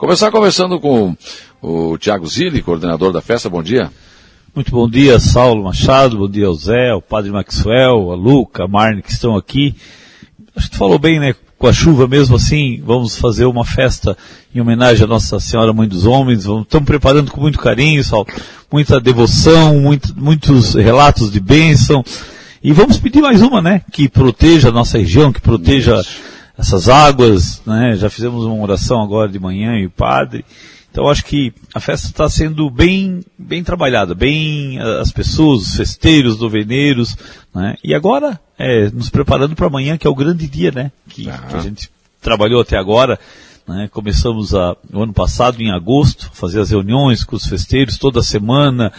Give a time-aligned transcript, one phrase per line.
[0.00, 1.14] Começar conversando com
[1.60, 3.50] o Tiago Zilli, coordenador da festa.
[3.50, 3.90] Bom dia.
[4.54, 8.66] Muito bom dia, Saulo Machado, bom dia ao Zé, ao Padre Maxwell, a Luca, a
[8.66, 9.74] Marne que estão aqui.
[10.56, 11.34] Acho que tu falou bem, né?
[11.58, 14.16] Com a chuva mesmo assim, vamos fazer uma festa
[14.54, 16.46] em homenagem à Nossa Senhora Mãe dos Homens.
[16.46, 18.26] Estamos preparando com muito carinho, Saulo.
[18.72, 22.02] Muita devoção, muito, muitos relatos de bênção.
[22.64, 23.82] E vamos pedir mais uma, né?
[23.92, 26.02] Que proteja a nossa região, que proteja
[26.60, 27.96] essas águas, né?
[27.96, 30.44] Já fizemos uma oração agora de manhã e o padre.
[30.90, 36.38] Então acho que a festa está sendo bem, bem trabalhada, bem as pessoas, os festeiros,
[36.38, 37.16] noveneiros,
[37.54, 37.76] né?
[37.82, 40.92] E agora, é, nos preparando para amanhã, que é o grande dia, né?
[41.08, 41.90] Que, que a gente
[42.20, 43.18] trabalhou até agora.
[43.66, 43.88] Né?
[43.90, 48.92] Começamos a, no ano passado, em agosto, fazer as reuniões com os festeiros toda semana,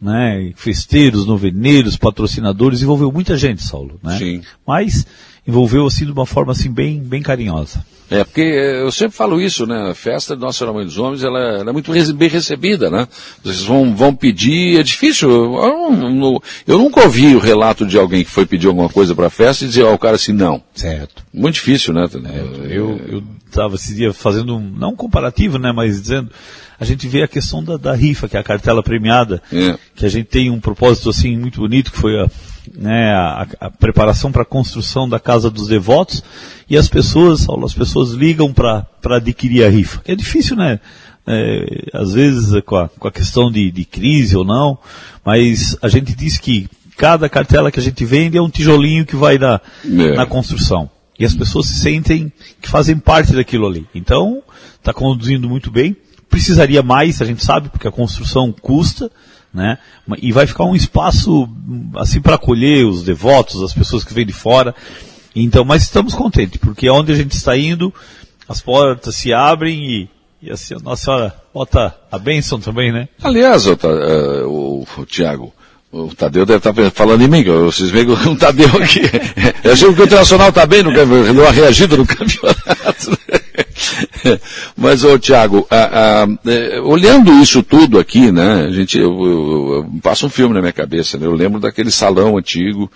[0.00, 0.52] né?
[0.56, 4.16] Festeiros, noveneiros, patrocinadores, envolveu muita gente, Saulo, né?
[4.16, 4.42] Sim.
[4.66, 5.04] Mas
[5.46, 7.84] envolveu assim de uma forma assim bem, bem carinhosa.
[8.12, 9.90] É, porque eu sempre falo isso, né?
[9.90, 13.08] A festa de Nossa Senhora Mãe dos Homens, ela, ela é muito bem recebida, né?
[13.42, 15.30] Vocês vão, vão pedir, é difícil.
[15.30, 19.28] Eu, eu, eu, nunca ouvi o relato de alguém que foi pedir alguma coisa para
[19.28, 20.62] a festa e dizer ao cara assim, não.
[20.74, 21.24] Certo.
[21.32, 22.06] Muito difícil, né?
[22.12, 25.72] É, eu, eu estava esse dia fazendo um, não um comparativo, né?
[25.72, 26.30] Mas dizendo,
[26.78, 29.78] a gente vê a questão da, da rifa, que é a cartela premiada, é.
[29.96, 32.30] que a gente tem um propósito assim muito bonito, que foi a,
[32.74, 36.22] né, a, a preparação para a construção da casa dos devotos,
[36.68, 40.00] e as pessoas, as pessoas ligam para adquirir a rifa.
[40.06, 40.80] É difícil, né?
[41.26, 44.76] É, às vezes com a, com a questão de, de crise ou não,
[45.24, 49.14] mas a gente diz que cada cartela que a gente vende é um tijolinho que
[49.16, 50.14] vai na, É.
[50.16, 50.90] na construção.
[51.18, 53.86] E as pessoas se sentem que fazem parte daquilo ali.
[53.94, 54.42] Então,
[54.78, 55.96] está conduzindo muito bem.
[56.28, 59.10] Precisaria mais, a gente sabe, porque a construção custa,
[59.52, 59.78] né?
[60.18, 61.48] E vai ficar um espaço
[61.96, 64.74] assim para acolher os devotos, as pessoas que vêm de fora.
[65.34, 67.92] Então, mas estamos contentes, porque onde a gente está indo,
[68.48, 70.08] as portas se abrem e,
[70.42, 73.08] e assim, a Nossa Senhora bota a bênção também, né?
[73.22, 75.52] Aliás, o, uh, o, o Tiago,
[75.92, 79.02] o Tadeu deve estar falando em mim, que vocês veem que o Tadeu aqui.
[79.62, 83.18] Eu sei que o Internacional está bem, não deu uma reagida no campeonato.
[84.74, 85.68] Mas, ô Tiago,
[86.84, 90.72] olhando isso tudo aqui, né, a gente, eu, eu, eu, passa um filme na minha
[90.72, 92.90] cabeça, né, eu lembro daquele salão antigo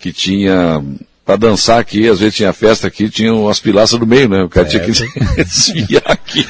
[0.00, 0.82] que tinha,
[1.30, 4.48] para dançar aqui, às vezes tinha festa aqui, tinha umas pilastras no meio, né, o
[4.48, 4.90] cara É, tinha que
[5.44, 6.44] desviar aqui.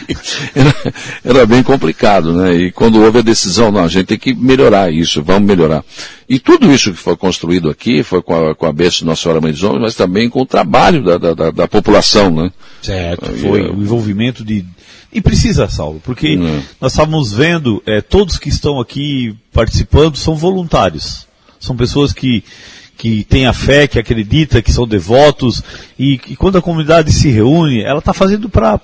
[0.55, 0.75] Era,
[1.23, 4.91] era, bem complicado, né, e quando houve a decisão, não, a gente tem que melhorar
[4.91, 5.85] isso, vamos melhorar.
[6.27, 9.21] E tudo isso que foi construído aqui foi com a, com a bênção de Nossa
[9.21, 12.51] Senhora Mãe dos Homens, mas também com o trabalho da, da, da população, né.
[12.81, 14.65] Certo, foi o envolvimento de.
[15.13, 16.63] E precisa, Saulo, porque Hum.
[16.81, 21.29] nós estávamos vendo, é, todos que estão aqui participando são voluntários.
[21.59, 22.43] São pessoas que,
[23.01, 25.65] que têm a fé, que acredita, que são devotos,
[25.99, 28.83] e, e quando a comunidade se reúne, ela está fazendo para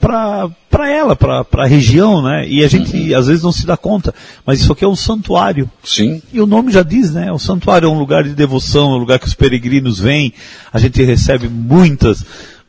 [0.89, 2.49] ela, para a região, né?
[2.49, 4.15] E a gente às vezes não se dá conta,
[4.47, 5.71] mas isso aqui é um santuário.
[5.85, 6.23] Sim.
[6.33, 7.31] E o nome já diz, né?
[7.31, 10.33] O santuário é um lugar de devoção, é um lugar que os peregrinos vêm,
[10.73, 12.25] a gente recebe muitas,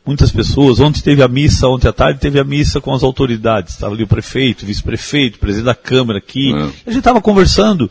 [0.06, 0.82] muitas pessoas.
[0.82, 3.76] Ontem teve a missa, ontem à tarde teve a missa com as autoridades.
[3.76, 6.54] Estava ali o prefeito, o vice-prefeito, o presidente da Câmara aqui.
[6.54, 6.60] É.
[6.60, 7.90] A gente estava conversando,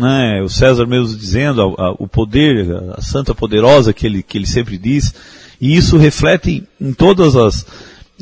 [0.00, 0.42] né?
[0.42, 2.66] O César mesmo dizendo a- a- o poder,
[2.96, 5.14] a santa poderosa que ele, que ele sempre diz.
[5.60, 7.66] E isso reflete em todas as,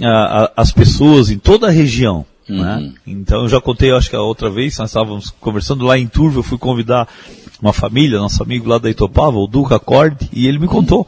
[0.03, 2.27] a- as pessoas, em toda a região.
[2.49, 2.93] Né?
[3.06, 6.39] Então eu já contei, acho que a outra vez, nós estávamos conversando lá em Turva,
[6.39, 7.06] eu fui convidar
[7.61, 11.06] uma família, nosso amigo lá da Itopava, o Duca Corte, e ele me contou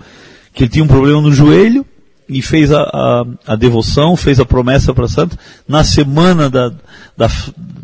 [0.52, 1.86] que ele tinha um problema no joelho
[2.28, 5.38] e fez a, a, a devoção, fez a promessa para a santa.
[5.66, 6.68] Na semana da,
[7.16, 7.30] da,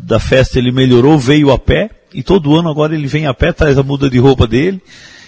[0.03, 3.51] da festa ele melhorou, veio a pé, e todo ano agora ele vem a pé,
[3.51, 4.81] traz a muda de roupa dele.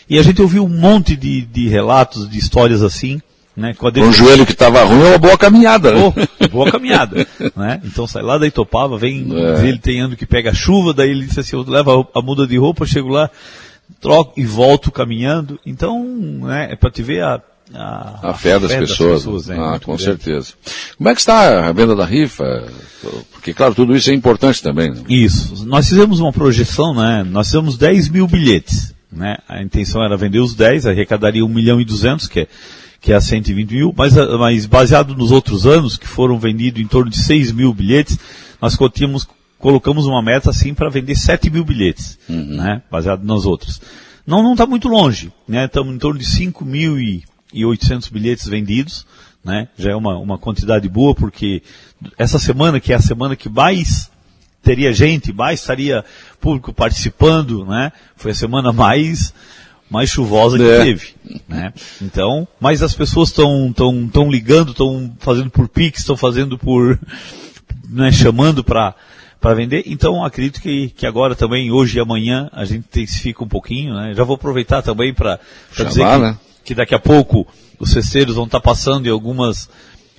[0.10, 3.22] E a gente ouviu um monte de, de relatos, de histórias assim,
[3.56, 3.74] né?
[3.74, 6.02] Com Um joelho que estava ruim é uma boa caminhada, né?
[6.40, 7.80] Pô, boa caminhada, né?
[7.84, 9.68] Então sai lá da Itopava, vem, É.
[9.68, 12.48] ele tem ano que pega chuva, daí ele disse assim, eu levo a, a muda
[12.48, 13.30] de roupa, chego lá,
[14.02, 15.60] troco e volto caminhando.
[15.66, 17.42] Então, né, é para te ver a,
[17.74, 19.48] a, A fé das pessoas.
[19.48, 19.56] né?
[19.60, 20.04] ah, Muito com grande.
[20.04, 20.54] certeza.
[20.98, 22.68] Como é que está a venda da rifa?
[23.32, 24.92] Porque, claro, tudo isso é importante também.
[24.92, 25.02] né?
[25.08, 25.66] Isso.
[25.66, 27.24] Nós fizemos uma projeção, né?
[27.24, 29.38] Nós fizemos 10 mil bilhetes, né?
[29.48, 32.48] A intenção era vender os 10, arrecadaria 1 milhão e 200, que é,
[33.02, 36.82] que é a 120 mil, mas, a- mas baseado nos outros anos, que foram vendidos
[36.82, 38.18] em torno de 6 mil bilhetes,
[38.62, 39.26] nós tínhamos,
[39.58, 42.82] colocamos uma meta assim para vender 7 mil bilhetes, né?
[42.92, 43.80] Baseado nas outras.
[44.28, 45.66] Não, não está muito longe, né?
[45.66, 47.24] Estamos em torno de 5 mil e,
[47.54, 49.06] e 800 bilhetes vendidos,
[49.44, 49.68] né?
[49.78, 51.62] Já é uma, uma quantidade boa, porque
[52.18, 54.10] essa semana, que é a semana que mais
[54.62, 56.04] teria gente, mais estaria
[56.40, 57.92] público participando, né?
[58.16, 59.34] Foi a semana mais
[59.90, 60.84] mais chuvosa que É.
[60.84, 61.16] teve,
[61.48, 61.74] né?
[62.00, 67.00] Então, mas as pessoas estão tão, tão ligando, estão fazendo por Pix, estão fazendo por
[67.90, 68.94] né, chamando para
[69.42, 69.84] para vender.
[69.86, 73.96] Então acredito que, que agora também, hoje e amanhã, a gente intensifica um pouquinho.
[73.96, 74.14] Né?
[74.14, 75.40] Já vou aproveitar também para
[75.76, 76.38] dizer que, né?
[76.64, 77.48] Que daqui a pouco
[77.80, 79.70] os cesteiros vão estar passando em algumas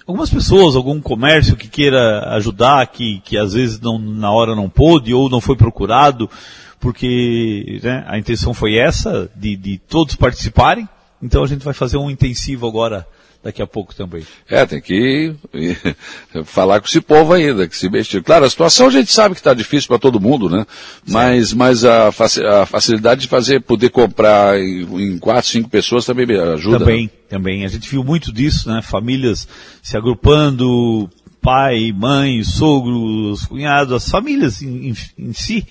[0.07, 4.69] algumas pessoas, algum comércio que queira ajudar, que, que às vezes não, na hora não
[4.69, 6.29] pôde ou não foi procurado,
[6.81, 10.89] porque né, a intenção foi essa, de, de todos participarem.
[11.23, 13.07] Então a gente vai fazer um intensivo agora
[13.43, 14.25] daqui a pouco também.
[14.49, 15.35] É, tem que
[16.45, 18.23] falar com esse povo ainda, que se mexer.
[18.23, 20.67] Claro, a situação a gente sabe que está difícil para todo mundo, né?
[21.07, 26.79] Mas, mas a, a, facilidade de fazer, poder comprar em, quatro, cinco pessoas também ajuda.
[26.79, 27.11] Também, né?
[27.29, 27.65] também.
[27.65, 28.83] A gente viu muito disso, né?
[28.83, 29.49] Famílias
[29.83, 31.09] se agrupando,
[31.41, 35.67] pai, mãe, sogros, cunhados, as famílias em, em, em si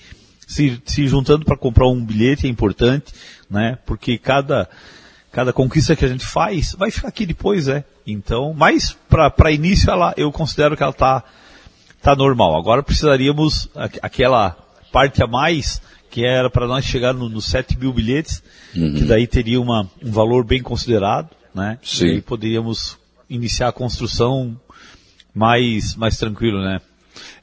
[0.50, 3.13] se, se juntando para comprar um bilhete é importante,
[3.48, 3.77] né?
[3.86, 4.68] Porque cada
[5.31, 7.84] cada conquista que a gente faz vai ficar aqui depois, é.
[8.06, 11.24] Então, mas para início ela, eu considero que ela tá
[12.02, 12.58] tá normal.
[12.58, 13.70] Agora precisaríamos
[14.02, 14.56] aquela
[14.92, 18.42] parte a mais que era para nós chegar nos no 7 mil bilhetes,
[18.76, 18.94] uhum.
[18.96, 21.78] que daí teria uma, um valor bem considerado, né?
[21.84, 22.06] Sim.
[22.06, 22.98] E aí poderíamos
[23.30, 24.60] iniciar a construção
[25.34, 26.81] mais, mais tranquilo, né?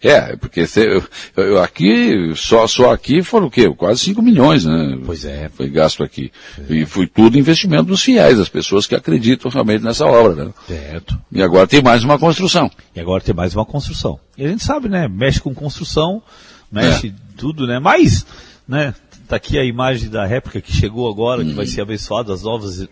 [0.02, 1.04] É, porque eu,
[1.36, 3.68] eu, aqui, só, só aqui foram o quê?
[3.74, 4.98] Quase 5 milhões, né?
[5.04, 5.48] Pois é.
[5.48, 6.30] Foi gasto aqui.
[6.68, 6.74] É.
[6.74, 10.52] E foi tudo investimento dos fiéis, das pessoas que acreditam realmente nessa obra, né?
[10.66, 11.18] Certo.
[11.32, 12.70] E agora tem mais uma construção.
[12.94, 14.18] E agora tem mais uma construção.
[14.36, 15.08] E a gente sabe, né?
[15.08, 16.22] Mexe com construção,
[16.70, 17.12] mexe é.
[17.36, 17.78] tudo, né?
[17.78, 18.26] Mas,
[18.68, 18.94] né?
[19.26, 21.48] Está aqui a imagem da réplica que chegou agora, uhum.
[21.48, 21.70] que vai uhum.
[21.70, 22.86] ser abençoada, as novas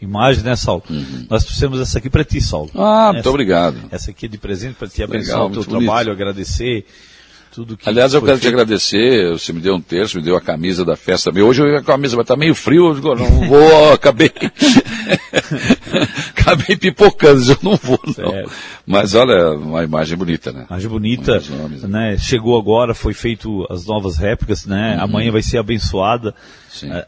[0.00, 0.84] imagens, né, Saulo?
[0.88, 1.26] Uhum.
[1.28, 2.70] Nós trouxemos essa aqui para ti, Saulo.
[2.76, 3.76] Ah, essa, muito obrigado.
[3.90, 6.22] Essa aqui é de presente para ti, abençoar o teu trabalho, bonito.
[6.22, 6.86] agradecer
[7.52, 8.42] tudo que Aliás, eu quero feito.
[8.42, 11.30] te agradecer, você me deu um terço, me deu a camisa da festa.
[11.30, 14.30] Hoje eu ia com a camisa, mas tá meio frio, eu digo, não vou, acabei,
[16.36, 18.12] acabei pipocando, eu não vou não.
[18.12, 18.50] Certo.
[18.86, 20.66] Mas olha, uma imagem bonita, né?
[20.68, 21.40] Imagem bonita,
[21.88, 22.16] né?
[22.18, 24.96] Chegou agora, foi feito as novas réplicas, né?
[24.96, 25.04] Uhum.
[25.04, 26.34] Amanhã vai ser abençoada.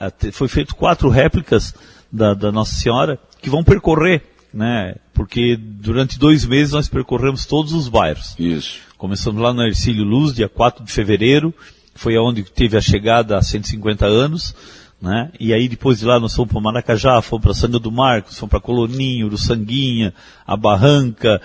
[0.01, 1.75] A, a, foi feito quatro réplicas
[2.11, 4.23] da, da Nossa Senhora que vão percorrer,
[4.53, 4.95] né?
[5.13, 8.35] Porque durante dois meses nós percorremos todos os bairros.
[8.39, 8.79] Isso.
[8.97, 11.55] Começamos lá no Ercílio Luz, dia 4 de fevereiro,
[11.95, 14.55] foi aonde teve a chegada há 150 anos,
[15.01, 15.31] né?
[15.39, 18.51] E aí depois de lá nós fomos para Maracajá, fomos para Sanga do Marcos, fomos
[18.51, 20.15] para Coloninho, do Sanguinha,
[20.47, 21.41] a Barranca,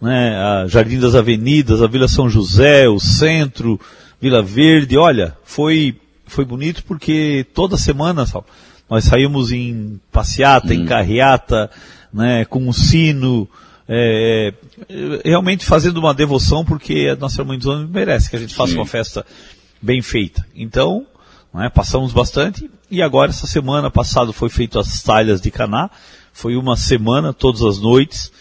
[0.00, 0.36] né?
[0.36, 3.80] A Jardim das Avenidas, a Vila São José, o Centro,
[4.20, 4.96] Vila Verde.
[4.96, 5.96] Olha, foi
[6.26, 8.24] foi bonito porque toda semana
[8.88, 10.72] nós saímos em passeata, hum.
[10.72, 11.70] em carreata,
[12.12, 12.44] né?
[12.44, 13.48] Com um sino,
[13.88, 14.54] é,
[15.24, 18.78] realmente fazendo uma devoção porque a nossa irmã de merece que a gente faça Sim.
[18.78, 19.26] uma festa
[19.80, 20.46] bem feita.
[20.54, 21.06] Então,
[21.54, 25.90] né, passamos bastante e agora essa semana passada foi feito as talhas de Caná,
[26.32, 28.32] foi uma semana todas as noites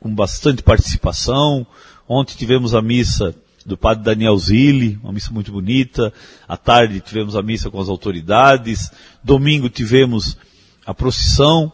[0.00, 1.66] com bastante participação.
[2.06, 3.34] Ontem tivemos a missa
[3.64, 6.12] do padre Daniel Zilli, uma missa muito bonita.
[6.46, 8.90] À tarde tivemos a missa com as autoridades.
[9.22, 10.36] Domingo tivemos
[10.84, 11.72] a procissão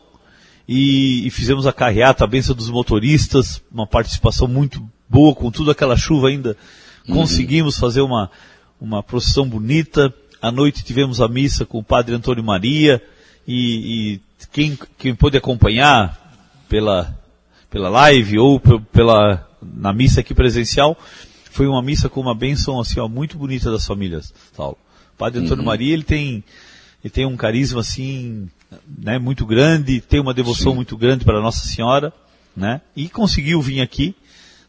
[0.69, 5.73] e, e fizemos a carreata, a benção dos motoristas, uma participação muito boa, com tudo
[5.73, 6.57] aquela chuva ainda.
[7.09, 7.17] Uhum.
[7.17, 8.31] Conseguimos fazer uma,
[8.81, 10.15] uma procissão bonita.
[10.41, 13.03] À noite tivemos a missa com o padre Antônio Maria
[13.47, 14.21] e, e
[14.53, 16.19] quem, quem pôde acompanhar
[16.69, 17.15] pela,
[17.69, 20.97] pela live ou pela, na missa aqui presencial,
[21.51, 24.79] foi uma missa com uma bênção assim, ó, muito bonita das famílias, Saulo.
[25.15, 25.67] O padre Antônio uhum.
[25.67, 26.43] Maria, ele tem,
[27.05, 28.49] ele tem um carisma assim,
[28.99, 30.77] né, muito grande, tem uma devoção Sim.
[30.77, 32.13] muito grande para Nossa Senhora,
[32.57, 34.15] né, e conseguiu vir aqui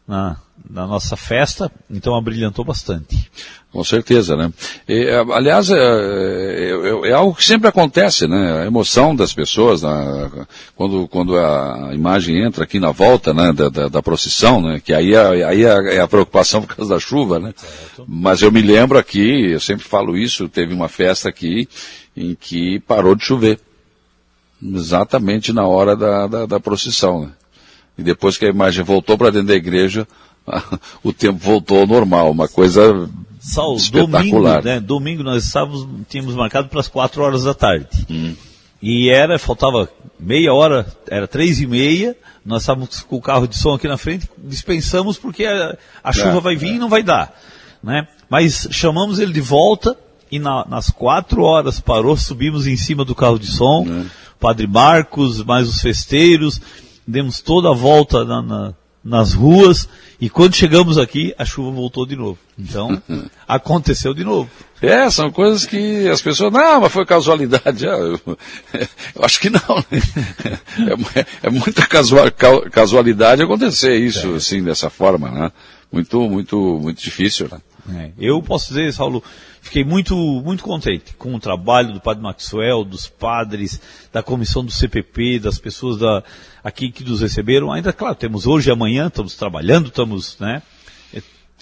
[0.06, 0.36] na,
[0.68, 3.30] na nossa festa, então abrilhantou bastante.
[3.72, 4.52] Com certeza, né?
[4.86, 8.62] E, aliás, é, é, é, algo que sempre acontece, né?
[8.62, 10.30] A emoção das pessoas, né?
[10.76, 13.50] quando, quando a imagem entra aqui na volta, né?
[13.50, 14.78] Da, da, da procissão, né?
[14.78, 17.54] Que aí, é, aí é, é a preocupação por causa da chuva, né?
[17.56, 18.04] Certo.
[18.06, 21.66] Mas eu me lembro aqui, eu sempre falo isso, teve uma festa aqui
[22.14, 23.58] em que parou de chover
[24.62, 27.22] exatamente na hora da, da, da procissão.
[27.22, 27.32] Né?
[27.96, 30.06] E depois que a imagem voltou para dentro da igreja,
[31.02, 33.08] o tempo voltou ao normal, uma coisa
[33.40, 34.62] Sal, espetacular.
[34.62, 38.06] Domingo, né, domingo nós estávamos, tínhamos marcado para as quatro horas da tarde.
[38.10, 38.34] Hum.
[38.80, 43.56] E era, faltava meia hora, era três e meia, nós estávamos com o carro de
[43.56, 46.74] som aqui na frente, dispensamos porque a, a chuva é, vai vir é.
[46.74, 47.36] e não vai dar.
[47.82, 48.06] Né?
[48.28, 49.96] Mas chamamos ele de volta
[50.30, 53.86] e na, nas quatro horas parou, subimos em cima do carro de som.
[53.88, 56.60] É Padre Marcos, mais os festeiros,
[57.06, 59.88] demos toda a volta na, na, nas ruas
[60.20, 62.38] e quando chegamos aqui, a chuva voltou de novo.
[62.56, 63.02] Então,
[63.48, 64.48] aconteceu de novo.
[64.80, 67.86] É, são coisas que as pessoas, não, mas foi casualidade.
[67.86, 68.20] Eu,
[69.14, 69.60] eu, acho que não.
[69.90, 70.00] Né?
[71.16, 72.26] É, é, muita casual,
[72.70, 74.36] casualidade acontecer isso, é.
[74.36, 75.52] assim, dessa forma, né?
[75.92, 77.58] muito, muito, muito difícil, né?
[77.90, 79.22] É, eu posso dizer, Saulo,
[79.60, 83.80] fiquei muito, muito contente com o trabalho do Padre Maxwell, dos padres,
[84.12, 86.22] da comissão do CPP, das pessoas da,
[86.62, 87.72] aqui que nos receberam.
[87.72, 90.62] Ainda, claro, temos hoje e amanhã, estamos trabalhando, estamos, né,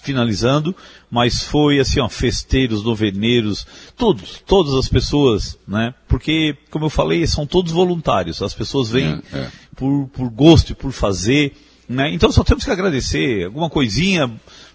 [0.03, 0.75] finalizando,
[1.11, 5.95] mas foi assim, ó, festeiros, noveneiros, todos, todas as pessoas, né?
[6.09, 8.43] Porque, como eu falei, são todos voluntários.
[8.43, 9.51] As pessoas vêm é, é.
[9.77, 11.55] Por, por gosto e por fazer,
[11.89, 12.13] né?
[12.13, 13.47] Então só temos que agradecer.
[13.47, 14.31] Alguma coisinha,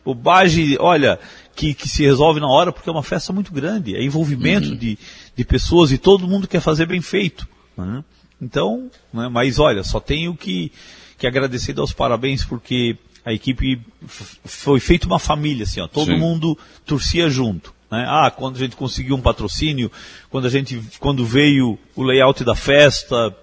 [0.06, 1.20] bobagem, olha,
[1.56, 4.78] que, que se resolve na hora, porque é uma festa muito grande, é envolvimento uhum.
[4.78, 4.98] de,
[5.36, 7.48] de pessoas e todo mundo quer fazer bem feito.
[7.76, 8.04] Né?
[8.40, 9.28] Então, né?
[9.30, 10.72] mas olha, só tenho que,
[11.18, 12.96] que agradecer e dar os parabéns, porque
[13.26, 16.20] a equipe foi feita uma família, assim, ó, todo Sim.
[16.20, 17.74] mundo torcia junto.
[17.90, 18.06] Né?
[18.08, 19.92] Ah, quando a gente conseguiu um patrocínio,
[20.30, 23.36] quando a gente, quando veio o layout da festa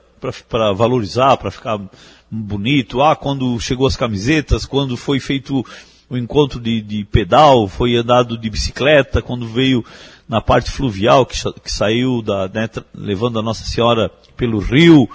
[0.48, 1.80] para valorizar, para ficar
[2.30, 5.64] bonito, ah, quando chegou as camisetas, quando foi feito
[6.12, 9.82] o encontro de, de pedal, foi andado de bicicleta, quando veio
[10.28, 15.08] na parte fluvial que, que saiu da, né, levando a Nossa Senhora pelo rio,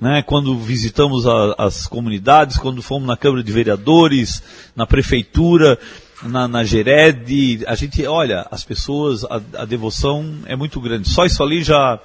[0.00, 4.42] né, quando visitamos a, as comunidades, quando fomos na Câmara de Vereadores,
[4.74, 5.78] na Prefeitura,
[6.22, 11.10] na, na Gered, a gente, olha, as pessoas, a, a, devoção é muito grande.
[11.10, 12.00] Só isso ali já,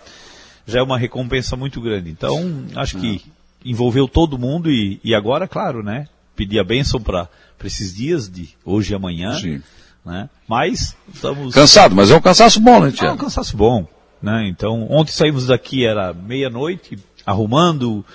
[0.67, 2.09] já é uma recompensa muito grande.
[2.09, 3.21] Então, acho que
[3.63, 7.29] envolveu todo mundo e, e agora, claro, né, pedir a bênção para
[7.63, 9.39] esses dias de hoje e amanhã.
[9.39, 9.61] Sim.
[10.05, 10.29] Né?
[10.47, 11.53] Mas estamos.
[11.53, 13.11] Cansado, mas é um cansaço bom, né, Tiago?
[13.11, 13.87] É um cansaço bom.
[14.21, 14.47] Né?
[14.47, 18.05] Então, ontem saímos daqui, era meia-noite, arrumando,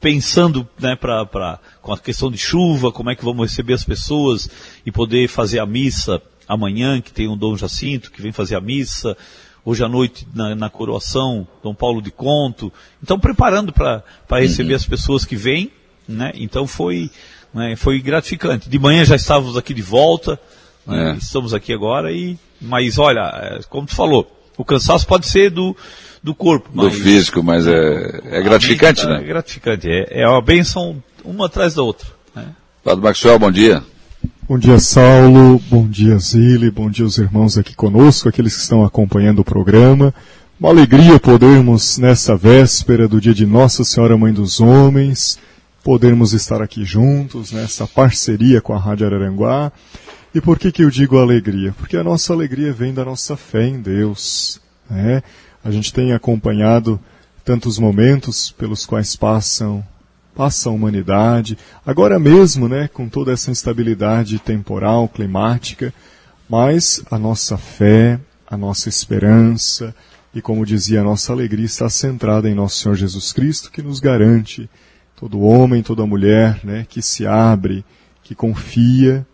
[0.00, 3.84] pensando né, pra, pra, com a questão de chuva, como é que vamos receber as
[3.84, 4.48] pessoas
[4.84, 8.60] e poder fazer a missa amanhã, que tem um Dom Jacinto que vem fazer a
[8.60, 9.16] missa,
[9.64, 12.70] hoje à noite na, na coroação, Dom Paulo de Conto.
[13.02, 14.76] Então, preparando para receber uhum.
[14.76, 15.70] as pessoas que vêm,
[16.06, 16.32] né?
[16.34, 17.10] Então foi,
[17.54, 18.68] né, foi gratificante.
[18.68, 20.38] De manhã já estávamos aqui de volta,
[20.86, 21.16] né, é.
[21.16, 25.76] estamos aqui agora e, mas olha, é, como tu falou, o cansaço pode ser do,
[26.22, 26.68] do corpo.
[26.70, 29.20] Do mas, físico, mas é, é gratificante, né?
[29.20, 32.06] É gratificante, é, é uma benção uma atrás da outra.
[32.34, 32.46] Né?
[32.82, 33.82] Padre Maxwell, bom dia.
[34.46, 35.58] Bom dia, Saulo.
[35.70, 36.70] Bom dia, Zile.
[36.70, 40.12] Bom dia, os irmãos aqui conosco, aqueles que estão acompanhando o programa.
[40.60, 45.38] Uma alegria podermos, nessa véspera do dia de Nossa Senhora Mãe dos Homens,
[45.84, 49.70] podermos estar aqui juntos, nessa parceria com a Rádio Araranguá.
[50.34, 51.72] E por que, que eu digo alegria?
[51.78, 54.60] Porque a nossa alegria vem da nossa fé em Deus.
[54.90, 55.22] Né?
[55.62, 56.98] A gente tem acompanhado
[57.44, 59.84] tantos momentos pelos quais passam
[60.34, 65.94] passa a humanidade, agora mesmo, né, com toda essa instabilidade temporal, climática,
[66.48, 69.94] mas a nossa fé, a nossa esperança
[70.34, 74.00] e, como dizia, a nossa alegria está centrada em nosso Senhor Jesus Cristo, que nos
[74.00, 74.68] garante
[75.16, 77.84] todo homem, toda mulher, né, que se abre,
[78.22, 79.26] que confia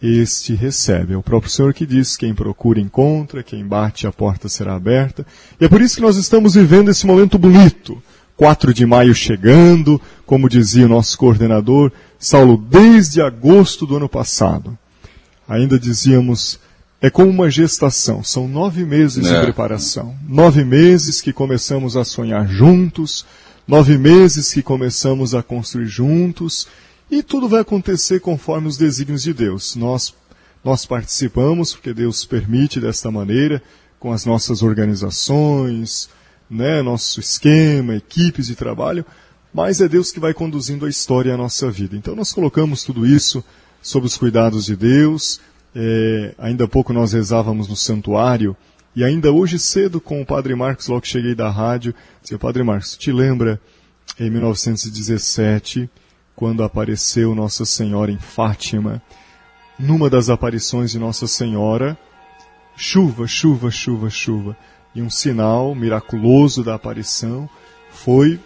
[0.00, 1.14] este recebe.
[1.14, 5.26] É o próprio Senhor que diz: quem procura encontra, quem bate a porta será aberta.
[5.60, 8.00] E é por isso que nós estamos vivendo esse momento bonito.
[8.36, 11.90] 4 de maio chegando, como dizia o nosso coordenador,
[12.20, 14.78] Saulo, desde agosto do ano passado.
[15.48, 16.60] Ainda dizíamos,
[17.00, 19.34] é como uma gestação, são nove meses é.
[19.34, 20.14] de preparação.
[20.28, 23.26] Nove meses que começamos a sonhar juntos,
[23.68, 26.66] nove meses que começamos a construir juntos,
[27.10, 29.76] e tudo vai acontecer conforme os desígnios de Deus.
[29.76, 30.14] Nós,
[30.64, 33.62] nós participamos, porque Deus permite desta maneira,
[34.00, 36.08] com as nossas organizações,
[36.50, 39.04] né, nosso esquema, equipes de trabalho,
[39.52, 41.94] mas é Deus que vai conduzindo a história e a nossa vida.
[41.94, 43.44] Então nós colocamos tudo isso
[43.82, 45.40] sob os cuidados de Deus.
[45.74, 48.56] É, ainda há pouco nós rezávamos no santuário,
[48.98, 52.64] e ainda hoje cedo com o Padre Marcos, logo que cheguei da rádio, dizia, Padre
[52.64, 53.60] Marcos, te lembra
[54.18, 55.88] em 1917
[56.34, 59.00] quando apareceu Nossa Senhora em Fátima.
[59.78, 61.96] Numa das aparições de Nossa Senhora,
[62.76, 64.56] chuva, chuva, chuva, chuva.
[64.92, 67.48] E um sinal miraculoso da aparição
[67.90, 68.40] foi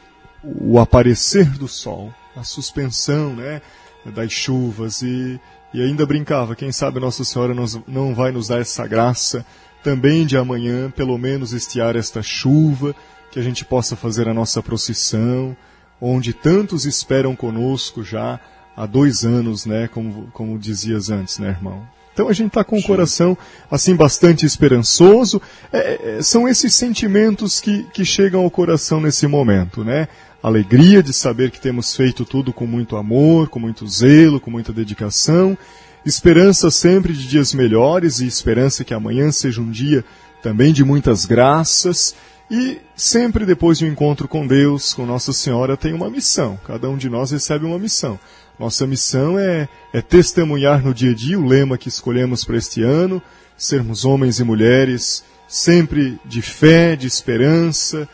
[0.44, 3.62] o aparecer do sol, a suspensão né,
[4.04, 5.00] das chuvas.
[5.00, 5.40] E,
[5.72, 7.54] e ainda brincava, quem sabe Nossa Senhora
[7.88, 9.46] não vai nos dar essa graça
[9.82, 12.94] também de amanhã, pelo menos estiar esta chuva,
[13.30, 15.56] que a gente possa fazer a nossa procissão,
[16.00, 18.38] onde tantos esperam conosco já
[18.76, 19.88] há dois anos, né?
[19.88, 21.86] Como, como dizias antes, né, irmão?
[22.12, 23.36] Então a gente está com o coração
[23.70, 25.40] assim bastante esperançoso.
[25.72, 30.08] É, é, são esses sentimentos que, que chegam ao coração nesse momento, né?
[30.42, 34.72] Alegria de saber que temos feito tudo com muito amor, com muito zelo, com muita
[34.72, 35.56] dedicação.
[36.04, 40.04] Esperança sempre de dias melhores e esperança que amanhã seja um dia
[40.42, 42.14] também de muitas graças
[42.50, 46.58] e sempre depois de um encontro com Deus, com Nossa Senhora, tem uma missão.
[46.66, 48.18] Cada um de nós recebe uma missão.
[48.58, 52.82] Nossa missão é, é testemunhar no dia a dia o lema que escolhemos para este
[52.82, 53.22] ano,
[53.56, 58.08] sermos homens e mulheres sempre de fé, de esperança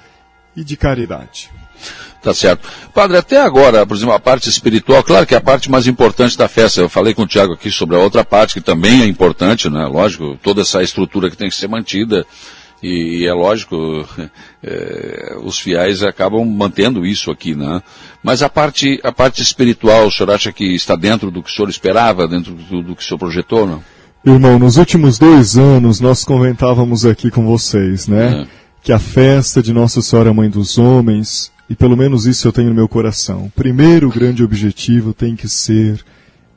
[0.56, 1.50] e de caridade.
[2.22, 2.68] Tá certo.
[2.92, 6.36] Padre, até agora, por exemplo, a parte espiritual, claro que é a parte mais importante
[6.36, 6.80] da festa.
[6.80, 9.86] Eu falei com o Tiago aqui sobre a outra parte, que também é importante, né?
[9.86, 12.26] Lógico, toda essa estrutura que tem que ser mantida.
[12.82, 13.76] E, e é lógico,
[14.62, 17.80] é, os fiéis acabam mantendo isso aqui, né?
[18.22, 21.54] Mas a parte, a parte espiritual, o senhor acha que está dentro do que o
[21.54, 23.82] senhor esperava, dentro do, do que o senhor projetou, não?
[24.26, 28.42] Irmão, nos últimos dois anos nós comentávamos aqui com vocês, né?
[28.42, 28.58] É.
[28.82, 32.70] Que a festa de Nossa Senhora Mãe dos Homens e pelo menos isso eu tenho
[32.70, 33.46] no meu coração.
[33.46, 36.04] O primeiro grande objetivo tem que ser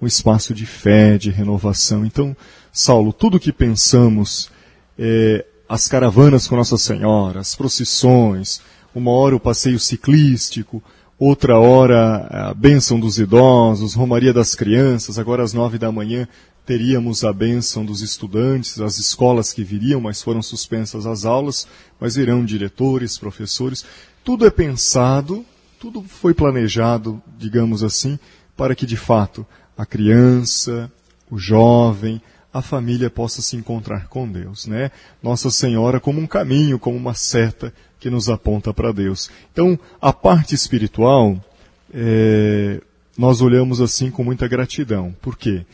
[0.01, 2.05] um espaço de fé, de renovação.
[2.05, 2.35] Então,
[2.71, 4.49] Saulo, tudo que pensamos,
[4.97, 8.61] é, as caravanas com Nossa Senhora, as procissões,
[8.95, 10.81] uma hora o passeio ciclístico,
[11.19, 16.27] outra hora a bênção dos idosos, Romaria das Crianças, agora às nove da manhã
[16.65, 21.67] teríamos a bênção dos estudantes, as escolas que viriam, mas foram suspensas as aulas,
[21.99, 23.85] mas virão diretores, professores.
[24.23, 25.45] Tudo é pensado,
[25.79, 28.19] tudo foi planejado, digamos assim,
[28.55, 29.45] para que de fato
[29.77, 30.91] a criança,
[31.29, 32.21] o jovem,
[32.53, 34.91] a família possa se encontrar com Deus, né?
[35.23, 39.29] Nossa Senhora como um caminho, como uma seta que nos aponta para Deus.
[39.51, 41.43] Então, a parte espiritual,
[41.93, 42.81] é,
[43.17, 45.15] nós olhamos assim com muita gratidão.
[45.21, 45.59] Por quê?
[45.59, 45.65] porque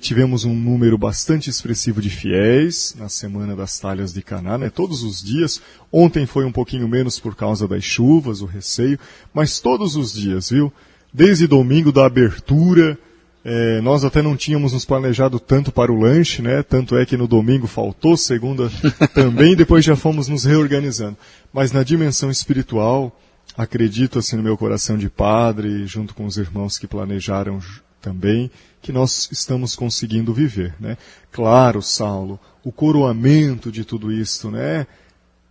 [0.00, 4.70] tivemos um número bastante expressivo de fiéis na Semana das Talhas de Caná, né?
[4.70, 5.60] todos os dias.
[5.90, 8.98] Ontem foi um pouquinho menos por causa das chuvas, o receio,
[9.34, 10.72] mas todos os dias, viu?
[11.12, 12.96] Desde domingo da abertura,
[13.44, 16.62] é, nós até não tínhamos nos planejado tanto para o lanche, né?
[16.62, 18.70] Tanto é que no domingo faltou, segunda
[19.14, 21.16] também, depois já fomos nos reorganizando.
[21.52, 23.18] Mas na dimensão espiritual,
[23.56, 27.58] acredito assim no meu coração de padre, junto com os irmãos que planejaram
[28.00, 28.50] também
[28.82, 30.96] que nós estamos conseguindo viver, né?
[31.30, 34.86] Claro, Saulo, o coroamento de tudo isso, né?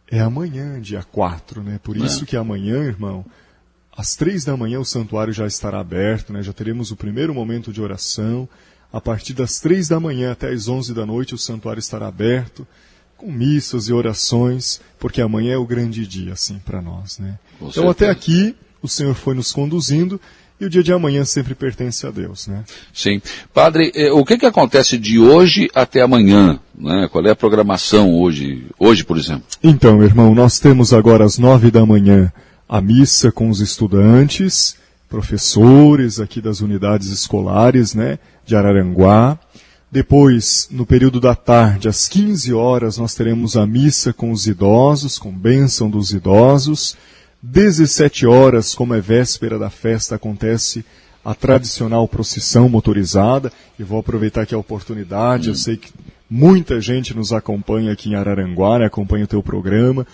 [0.10, 1.80] É amanhã, dia 4, né?
[1.84, 2.26] Por isso é.
[2.26, 3.24] que amanhã, irmão,
[3.96, 6.42] às três da manhã o santuário já estará aberto, né?
[6.42, 8.50] Já teremos o primeiro momento de oração.
[8.92, 12.66] A partir das três da manhã até as onze da noite o santuário estará aberto,
[13.16, 17.38] com missas e orações, porque amanhã é o grande dia, assim, para nós, né?
[17.60, 17.92] Com então certeza.
[17.92, 20.20] até aqui o Senhor foi nos conduzindo
[20.60, 22.64] e o dia de amanhã sempre pertence a Deus, né?
[22.94, 23.22] Sim.
[23.54, 26.60] Padre, eh, o que que acontece de hoje até amanhã?
[26.78, 27.08] Né?
[27.12, 29.44] Qual é a programação hoje, hoje, por exemplo?
[29.64, 32.32] Então, irmão, nós temos agora às nove da manhã
[32.68, 34.76] a missa com os estudantes,
[35.10, 39.40] professores aqui das unidades escolares, né, de Araranguá.
[39.92, 45.18] Depois, no período da tarde, às 15 horas, nós teremos a missa com os idosos,
[45.18, 46.96] com bênção dos idosos.
[47.42, 50.84] 17 horas, como é véspera da festa, acontece
[51.24, 53.52] a tradicional procissão motorizada.
[53.78, 55.92] E vou aproveitar aqui a oportunidade, eu sei que
[56.30, 60.06] muita gente nos acompanha aqui em Araranguá, né, acompanha o teu programa.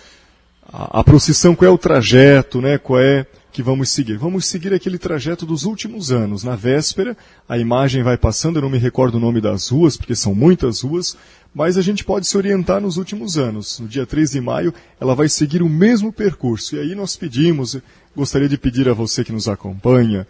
[0.72, 4.18] A, a procissão, qual é o trajeto, né, qual é que vamos seguir?
[4.18, 6.44] Vamos seguir aquele trajeto dos últimos anos.
[6.44, 7.16] Na véspera,
[7.48, 10.82] a imagem vai passando, eu não me recordo o nome das ruas, porque são muitas
[10.82, 11.16] ruas,
[11.54, 13.80] mas a gente pode se orientar nos últimos anos.
[13.80, 16.76] No dia 3 de maio, ela vai seguir o mesmo percurso.
[16.76, 17.78] E aí nós pedimos,
[18.14, 20.26] gostaria de pedir a você que nos acompanha,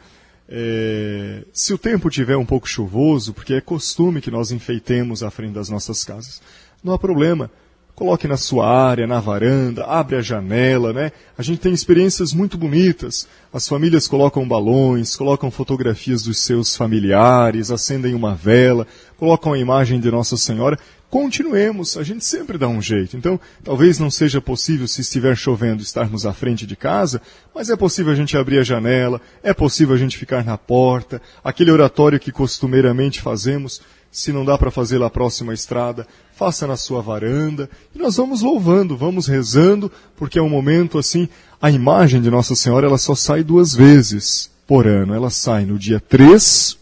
[0.48, 5.32] é, se o tempo tiver um pouco chuvoso, porque é costume que nós enfeitemos a
[5.32, 6.40] frente das nossas casas,
[6.80, 7.50] não há problema.
[7.96, 11.10] Coloque na sua área, na varanda, abre a janela, né?
[11.36, 13.26] A gente tem experiências muito bonitas.
[13.50, 19.98] As famílias colocam balões, colocam fotografias dos seus familiares, acendem uma vela, colocam a imagem
[19.98, 20.78] de Nossa Senhora
[21.10, 23.16] continuemos, a gente sempre dá um jeito.
[23.16, 27.22] Então, talvez não seja possível, se estiver chovendo, estarmos à frente de casa,
[27.54, 31.22] mas é possível a gente abrir a janela, é possível a gente ficar na porta,
[31.42, 33.80] aquele oratório que costumeiramente fazemos,
[34.16, 38.40] se não dá para fazer na próxima estrada, faça na sua varanda, e nós vamos
[38.40, 41.28] louvando, vamos rezando, porque é um momento assim,
[41.60, 45.12] a imagem de Nossa Senhora, ela só sai duas vezes por ano.
[45.12, 46.78] Ela sai no dia 3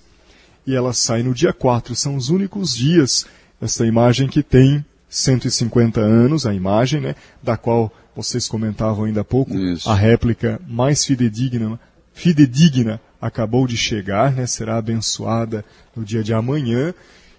[0.65, 1.97] e ela sai no dia 4.
[1.97, 3.27] São os únicos dias
[3.61, 9.25] essa imagem que tem 150 anos, a imagem, né, da qual vocês comentavam ainda há
[9.25, 9.91] pouco, Isso.
[9.91, 11.81] a réplica mais fidedigna,
[12.13, 15.65] fidedigna acabou de chegar, né, será abençoada
[15.97, 16.95] no dia de amanhã.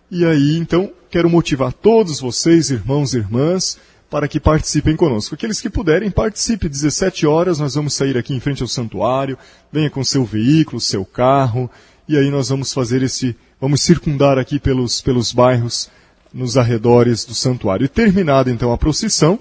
[0.09, 3.77] E aí, então, quero motivar todos vocês, irmãos e irmãs,
[4.09, 5.33] para que participem conosco.
[5.33, 6.69] Aqueles que puderem, participe.
[6.69, 9.37] 17 horas nós vamos sair aqui em frente ao santuário.
[9.71, 11.69] Venha com seu veículo, seu carro.
[12.07, 15.89] E aí nós vamos fazer esse, vamos circundar aqui pelos, pelos bairros
[16.31, 17.85] nos arredores do santuário.
[17.85, 19.39] E terminada então a procissão,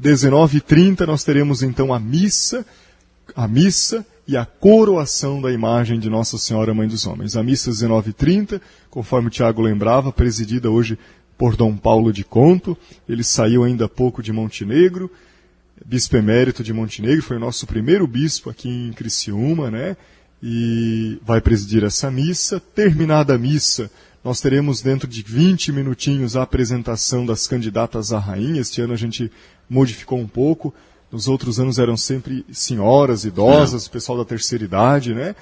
[0.00, 2.64] 19h30 nós teremos então a missa,
[3.34, 7.34] a missa e a coroação da imagem de Nossa Senhora Mãe dos Homens.
[7.34, 8.60] A missa 19h30,
[8.90, 10.98] conforme o Tiago lembrava, presidida hoje
[11.38, 12.76] por Dom Paulo de Conto.
[13.08, 15.10] Ele saiu ainda há pouco de Montenegro,
[15.82, 19.96] bispo emérito de Montenegro, foi o nosso primeiro bispo aqui em Criciúma, né?
[20.42, 22.60] E vai presidir essa missa.
[22.60, 23.90] Terminada a missa,
[24.22, 28.60] nós teremos dentro de 20 minutinhos a apresentação das candidatas à rainha.
[28.60, 29.32] Este ano a gente
[29.70, 30.74] modificou um pouco.
[31.10, 35.34] Nos outros anos eram sempre senhoras, idosas, o pessoal da terceira idade, né?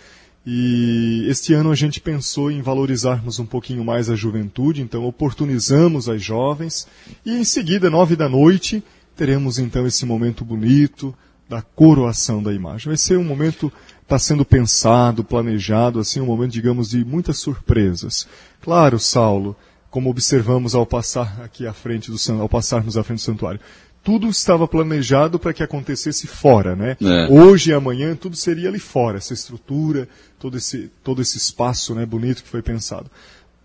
[0.47, 6.09] E este ano a gente pensou em valorizarmos um pouquinho mais a juventude, então oportunizamos
[6.09, 6.87] as jovens.
[7.25, 8.81] E em seguida, nove da noite,
[9.17, 11.13] teremos então esse momento bonito
[11.49, 12.87] da coroação da imagem.
[12.87, 18.29] Vai ser um momento, está sendo pensado, planejado, assim, um momento, digamos, de muitas surpresas.
[18.61, 19.57] Claro, Saulo,
[19.91, 23.61] como observamos ao passar aqui à frente do ao passarmos à frente do santuário,
[24.07, 26.97] tudo estava planejado para que acontecesse fora, né?
[27.03, 27.27] É.
[27.29, 32.07] Hoje e amanhã tudo seria ali fora, essa estrutura, todo esse, todo esse espaço né,
[32.07, 33.11] bonito que foi pensado.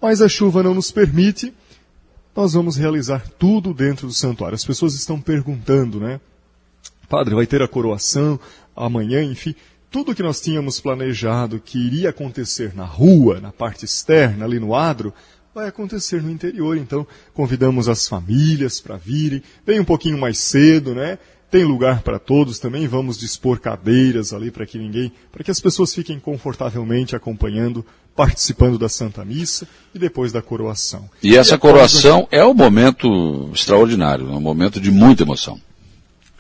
[0.02, 1.54] Mas a chuva não nos permite,
[2.36, 4.56] nós vamos realizar tudo dentro do santuário.
[4.56, 6.20] As pessoas estão perguntando, né?
[7.08, 8.40] Padre, vai ter a coroação
[8.76, 9.54] amanhã, enfim.
[9.92, 14.74] Tudo que nós tínhamos planejado que iria acontecer na rua, na parte externa, ali no
[14.74, 15.14] adro,
[15.54, 16.78] vai acontecer no interior.
[16.78, 19.44] Então, convidamos as famílias para virem.
[19.66, 21.18] Vem um pouquinho mais cedo, né?
[21.50, 22.88] Tem lugar para todos também.
[22.88, 27.86] Vamos dispor cadeiras ali para que ninguém, para que as pessoas fiquem confortavelmente acompanhando,
[28.16, 31.10] participando da Santa Missa e depois da coroação.
[31.22, 35.60] E essa e coroação é um momento extraordinário, é um momento de muita emoção.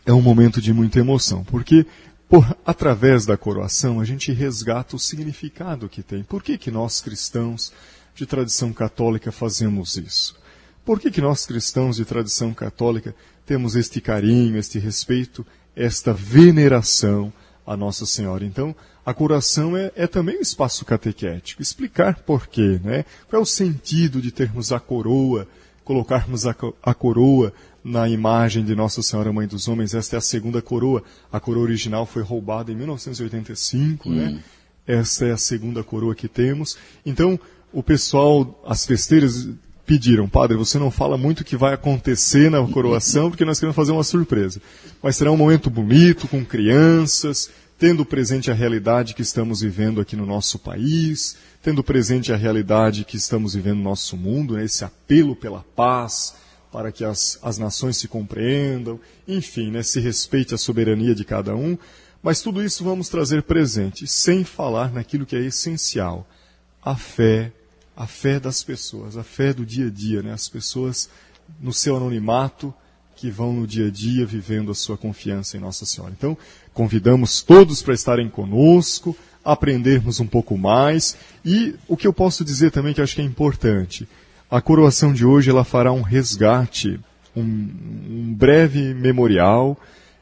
[0.06, 1.86] É um momento de muita emoção, porque
[2.30, 6.24] por, através da coroação a gente resgata o significado que tem.
[6.24, 7.74] Por que que nós cristãos
[8.16, 10.40] de tradição católica fazemos isso?
[10.84, 15.46] Por que, que nós cristãos de tradição católica temos este carinho, este respeito,
[15.76, 17.32] esta veneração
[17.66, 18.44] a Nossa Senhora?
[18.44, 21.62] Então, a curação é, é também um espaço catequético.
[21.62, 23.06] Explicar por quê, né?
[23.30, 25.48] Qual é o sentido de termos a coroa,
[25.84, 29.94] colocarmos a, a coroa na imagem de Nossa Senhora Mãe dos Homens?
[29.94, 31.04] Esta é a segunda coroa.
[31.32, 34.16] A coroa original foi roubada em 1985, né?
[34.16, 34.34] hum.
[34.34, 34.44] né?
[34.86, 36.78] Esta é a segunda coroa que temos.
[37.06, 37.40] Então,
[37.74, 39.48] o pessoal, as festeiras
[39.86, 43.76] pediram, padre, você não fala muito o que vai acontecer na coroação, porque nós queremos
[43.76, 44.62] fazer uma surpresa.
[45.02, 50.16] Mas será um momento bonito, com crianças, tendo presente a realidade que estamos vivendo aqui
[50.16, 54.86] no nosso país, tendo presente a realidade que estamos vivendo no nosso mundo, né, esse
[54.86, 56.36] apelo pela paz,
[56.72, 61.56] para que as, as nações se compreendam, enfim, né, se respeite a soberania de cada
[61.56, 61.78] um.
[62.24, 66.28] Mas tudo isso vamos trazer presente, sem falar naquilo que é essencial,
[66.82, 67.52] a fé
[67.96, 70.34] a fé das pessoas, a fé do dia a dia, né?
[70.34, 71.10] As pessoas
[71.60, 72.74] no seu anonimato
[73.16, 76.14] que vão no dia a dia vivendo a sua confiança em Nossa Senhora.
[76.18, 76.38] Então,
[76.74, 82.72] convidamos todos para estarem conosco, aprendermos um pouco mais e o que eu posso dizer
[82.72, 84.08] também que acho que é importante,
[84.50, 87.00] a coroação de hoje ela fará um resgate,
[87.36, 89.80] um, um breve memorial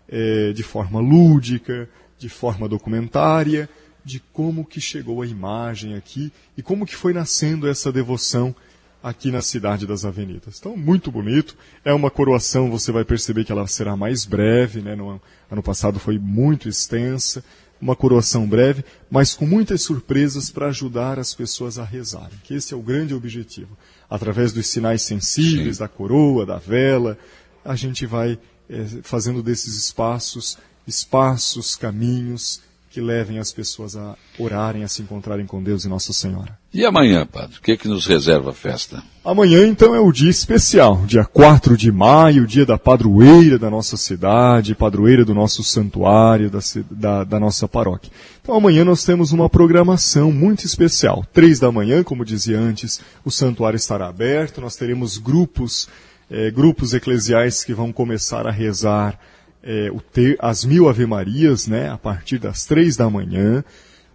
[0.08, 3.70] é, de forma lúdica, de forma documentária,
[4.04, 8.56] de como que chegou a imagem aqui e como que foi nascendo essa devoção
[9.02, 10.58] aqui na cidade das avenidas.
[10.60, 11.56] Então, muito bonito.
[11.84, 14.96] É uma coroação, você vai perceber que ela será mais breve, né?
[14.96, 17.44] No ano passado foi muito extensa.
[17.82, 22.38] Uma coroação breve, mas com muitas surpresas para ajudar as pessoas a rezarem.
[22.44, 23.78] Que esse é o grande objetivo.
[24.10, 25.84] Através dos sinais sensíveis, Sim.
[25.84, 27.18] da coroa, da vela,
[27.64, 28.38] a gente vai
[28.70, 35.46] é, fazendo desses espaços, espaços, caminhos que levem as pessoas a orarem, a se encontrarem
[35.46, 36.58] com Deus e Nossa Senhora.
[36.74, 37.58] E amanhã, Padre?
[37.58, 39.04] O que, é que nos reserva a festa?
[39.24, 43.96] Amanhã, então, é o dia especial, dia 4 de maio, dia da padroeira da nossa
[43.96, 48.12] cidade, padroeira do nosso santuário, da, da, da nossa paróquia.
[48.42, 51.24] Então, amanhã nós temos uma programação muito especial.
[51.32, 55.88] Três da manhã, como dizia antes, o santuário estará aberto, nós teremos grupos,
[56.30, 59.20] eh, grupos eclesiais que vão começar a rezar
[59.64, 59.90] é,
[60.40, 63.64] as mil ave-marias, né, a partir das três da manhã.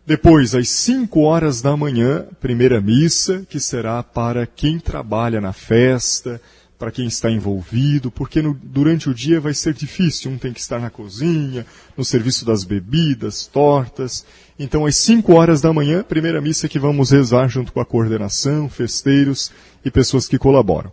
[0.07, 6.40] Depois, às cinco horas da manhã, primeira missa, que será para quem trabalha na festa,
[6.78, 10.30] para quem está envolvido, porque no, durante o dia vai ser difícil.
[10.30, 11.64] Um tem que estar na cozinha,
[11.96, 14.26] no serviço das bebidas, tortas.
[14.59, 18.68] Então, às cinco horas da manhã, primeira missa que vamos rezar junto com a coordenação,
[18.68, 19.50] festeiros
[19.83, 20.92] e pessoas que colaboram.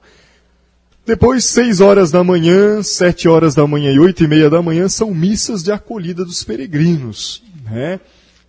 [1.05, 4.87] Depois, seis horas da manhã, sete horas da manhã e oito e meia da manhã
[4.87, 7.43] são missas de acolhida dos peregrinos.
[7.65, 7.99] Né?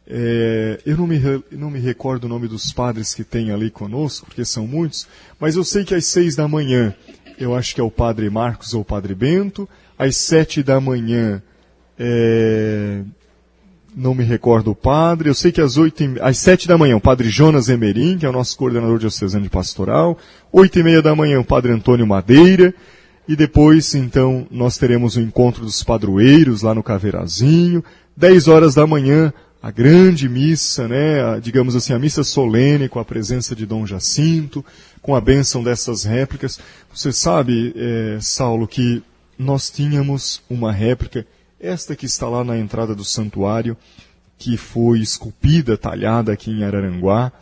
[0.07, 1.19] É, eu não me,
[1.51, 5.09] não me recordo o nome dos padres que tem ali conosco, porque são muitos,
[5.41, 6.95] mas eu sei que às seis da manhã,
[7.39, 9.67] eu acho que é o padre Marcos ou o padre Bento,
[9.99, 11.43] às sete da manhã,
[11.99, 13.03] é,
[13.95, 15.29] não me recordo o padre.
[15.29, 18.27] Eu sei que às, oito e, às sete da manhã o padre Jonas Emerim, que
[18.27, 20.19] é o nosso coordenador diocesano de pastoral.
[20.53, 22.75] Oito e meia da manhã o padre Antônio Madeira.
[23.29, 27.85] E depois, então, nós teremos o encontro dos padroeiros lá no Caveirazinho.
[28.17, 32.99] Dez horas da manhã, a grande missa, né, a, digamos assim, a missa solene com
[32.99, 34.65] a presença de Dom Jacinto,
[35.01, 36.59] com a bênção dessas réplicas.
[36.93, 39.03] Você sabe, é, Saulo, que
[39.39, 41.25] nós tínhamos uma réplica,
[41.63, 43.77] esta que está lá na entrada do santuário,
[44.37, 47.33] que foi esculpida, talhada aqui em Araranguá,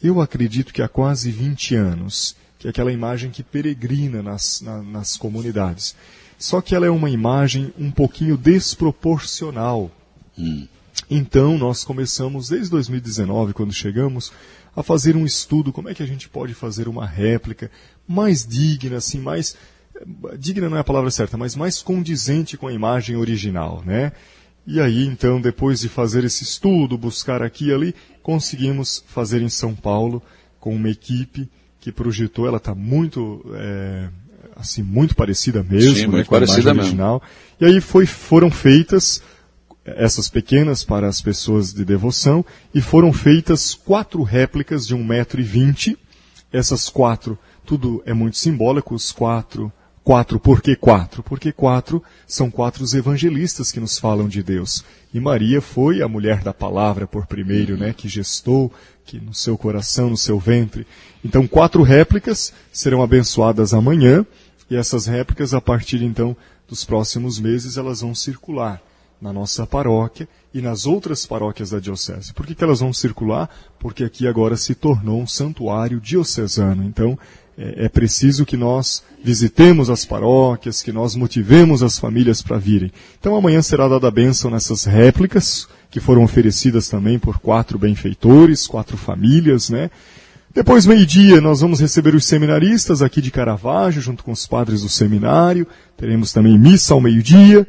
[0.00, 4.80] eu acredito que há quase 20 anos, que é aquela imagem que peregrina nas, na,
[4.80, 5.96] nas comunidades.
[6.38, 9.90] Só que ela é uma imagem um pouquinho desproporcional.
[10.38, 10.68] Hum.
[11.10, 14.32] Então, nós começamos, desde 2019, quando chegamos,
[14.74, 17.70] a fazer um estudo, como é que a gente pode fazer uma réplica
[18.06, 19.56] mais digna, assim, mais,
[20.38, 24.12] digna não é a palavra certa, mas mais condizente com a imagem original, né?
[24.66, 29.48] E aí, então, depois de fazer esse estudo, buscar aqui e ali, conseguimos fazer em
[29.48, 30.20] São Paulo,
[30.58, 31.48] com uma equipe
[31.80, 34.08] que projetou, ela está muito, é,
[34.56, 37.22] assim, muito parecida mesmo, Sim, né, muito com a parecida imagem original.
[37.60, 39.22] E aí foi, foram feitas
[39.84, 45.40] essas pequenas para as pessoas de devoção, e foram feitas quatro réplicas de um metro
[45.40, 45.96] e vinte.
[46.52, 49.72] Essas quatro, tudo é muito simbólico, os quatro,
[50.06, 51.20] quatro, por que quatro?
[51.20, 54.84] Porque quatro são quatro os evangelistas que nos falam de Deus.
[55.12, 58.72] E Maria foi a mulher da palavra por primeiro, né, que gestou,
[59.04, 60.86] que no seu coração, no seu ventre.
[61.24, 64.24] Então, quatro réplicas serão abençoadas amanhã,
[64.70, 66.36] e essas réplicas, a partir então
[66.68, 68.80] dos próximos meses, elas vão circular
[69.20, 72.32] na nossa paróquia e nas outras paróquias da diocese.
[72.32, 73.50] Por que, que elas vão circular?
[73.80, 76.84] Porque aqui agora se tornou um santuário diocesano.
[76.84, 77.18] Então,
[77.58, 82.92] é, é preciso que nós visitemos as paróquias, que nós motivemos as famílias para virem.
[83.18, 88.66] Então, amanhã será dada a bênção nessas réplicas, que foram oferecidas também por quatro benfeitores,
[88.66, 89.90] quatro famílias, né?
[90.54, 94.88] Depois, meio-dia, nós vamos receber os seminaristas aqui de Caravaggio, junto com os padres do
[94.88, 95.66] seminário.
[95.98, 97.66] Teremos também missa ao meio-dia.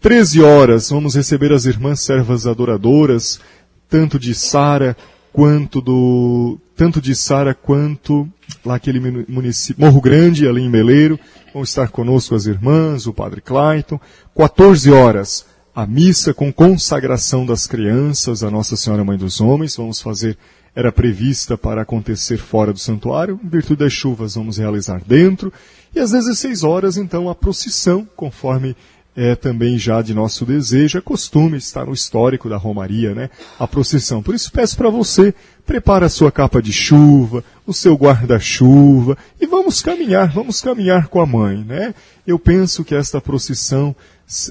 [0.00, 3.40] 13 horas, vamos receber as irmãs servas adoradoras,
[3.88, 4.96] tanto de Sara
[5.32, 8.28] quanto do, tanto de Sara quanto
[8.64, 11.18] lá aquele município, Morro Grande, ali em Meleiro.
[11.52, 14.00] Vão estar conosco as irmãs, o padre Clayton.
[14.36, 19.76] 14 horas, a missa com consagração das crianças a Nossa Senhora Mãe dos Homens.
[19.76, 20.36] Vamos fazer,
[20.74, 25.52] era prevista para acontecer fora do santuário, em virtude das chuvas vamos realizar dentro.
[25.94, 28.76] E às 16 horas, então, a procissão, conforme
[29.16, 33.30] é também já de nosso desejo, é costume estar no histórico da Romaria, né?
[33.58, 34.22] A procissão.
[34.22, 35.32] Por isso peço para você,
[35.64, 41.20] prepare a sua capa de chuva, o seu guarda-chuva e vamos caminhar, vamos caminhar com
[41.20, 41.94] a mãe, né?
[42.26, 43.94] Eu penso que esta procissão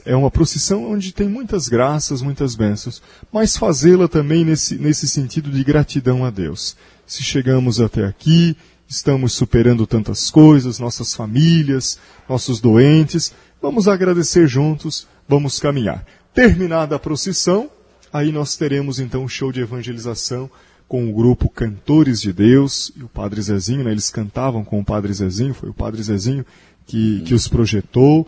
[0.05, 5.49] é uma procissão onde tem muitas graças, muitas bênçãos, mas fazê-la também nesse, nesse sentido
[5.49, 6.77] de gratidão a Deus.
[7.05, 8.55] Se chegamos até aqui,
[8.87, 11.97] estamos superando tantas coisas, nossas famílias,
[12.29, 16.05] nossos doentes, Vamos agradecer juntos, vamos caminhar.
[16.33, 17.71] Terminada a procissão,
[18.11, 20.51] aí nós teremos então um show de evangelização
[20.85, 23.91] com o grupo Cantores de Deus e o Padre Zezinho, né?
[23.91, 26.45] eles cantavam com o Padre Zezinho, foi o Padre Zezinho
[26.85, 28.27] que, que os projetou,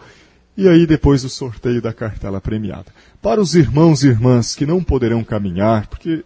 [0.56, 2.94] e aí depois o sorteio da cartela premiada.
[3.22, 6.24] Para os irmãos e irmãs que não poderão caminhar, porque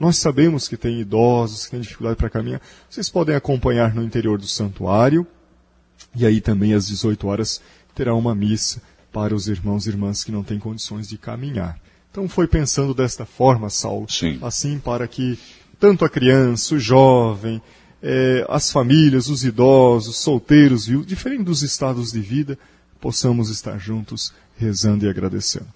[0.00, 4.38] nós sabemos que tem idosos que têm dificuldade para caminhar, vocês podem acompanhar no interior
[4.38, 5.26] do santuário,
[6.16, 7.60] e aí também às 18 horas
[7.98, 8.80] terá uma missa
[9.12, 11.76] para os irmãos e irmãs que não têm condições de caminhar.
[12.12, 14.38] Então foi pensando desta forma, Saulo, Sim.
[14.40, 15.36] assim para que
[15.80, 17.60] tanto a criança, o jovem,
[18.00, 22.56] eh, as famílias, os idosos, solteiros, viu, diferente dos estados de vida,
[23.00, 25.66] possamos estar juntos rezando e agradecendo.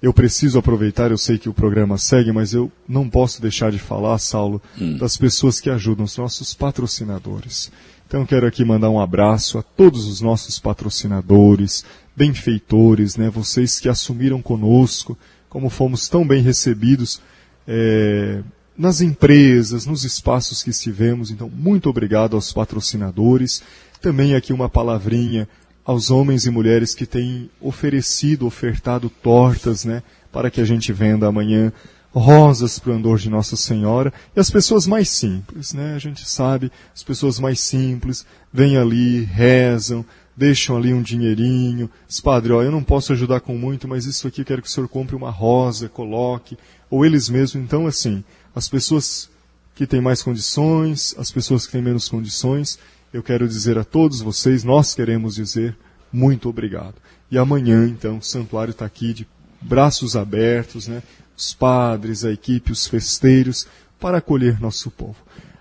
[0.00, 3.78] Eu preciso aproveitar, eu sei que o programa segue, mas eu não posso deixar de
[3.78, 4.98] falar, Saulo, hum.
[4.98, 7.72] das pessoas que ajudam, os nossos patrocinadores.
[8.12, 11.82] Então quero aqui mandar um abraço a todos os nossos patrocinadores,
[12.14, 15.16] benfeitores, né, vocês que assumiram conosco,
[15.48, 17.22] como fomos tão bem recebidos
[17.66, 18.42] é,
[18.76, 21.30] nas empresas, nos espaços que estivemos.
[21.30, 23.62] Então, muito obrigado aos patrocinadores.
[24.02, 25.48] Também aqui uma palavrinha
[25.82, 31.28] aos homens e mulheres que têm oferecido, ofertado tortas, né, para que a gente venda
[31.28, 31.72] amanhã
[32.14, 35.94] rosas para o andor de Nossa Senhora, e as pessoas mais simples, né?
[35.94, 40.04] A gente sabe, as pessoas mais simples vêm ali, rezam,
[40.36, 44.26] deixam ali um dinheirinho, diz, padre, ó, eu não posso ajudar com muito, mas isso
[44.28, 46.58] aqui eu quero que o senhor compre uma rosa, coloque,
[46.90, 48.22] ou eles mesmos, então assim,
[48.54, 49.30] as pessoas
[49.74, 52.78] que têm mais condições, as pessoas que têm menos condições,
[53.12, 55.76] eu quero dizer a todos vocês, nós queremos dizer
[56.12, 56.94] muito obrigado.
[57.30, 59.26] E amanhã, então, o santuário está aqui de
[59.60, 61.02] braços abertos, né?
[61.42, 63.66] Os padres, a equipe, os festeiros,
[63.98, 65.16] para acolher nosso povo.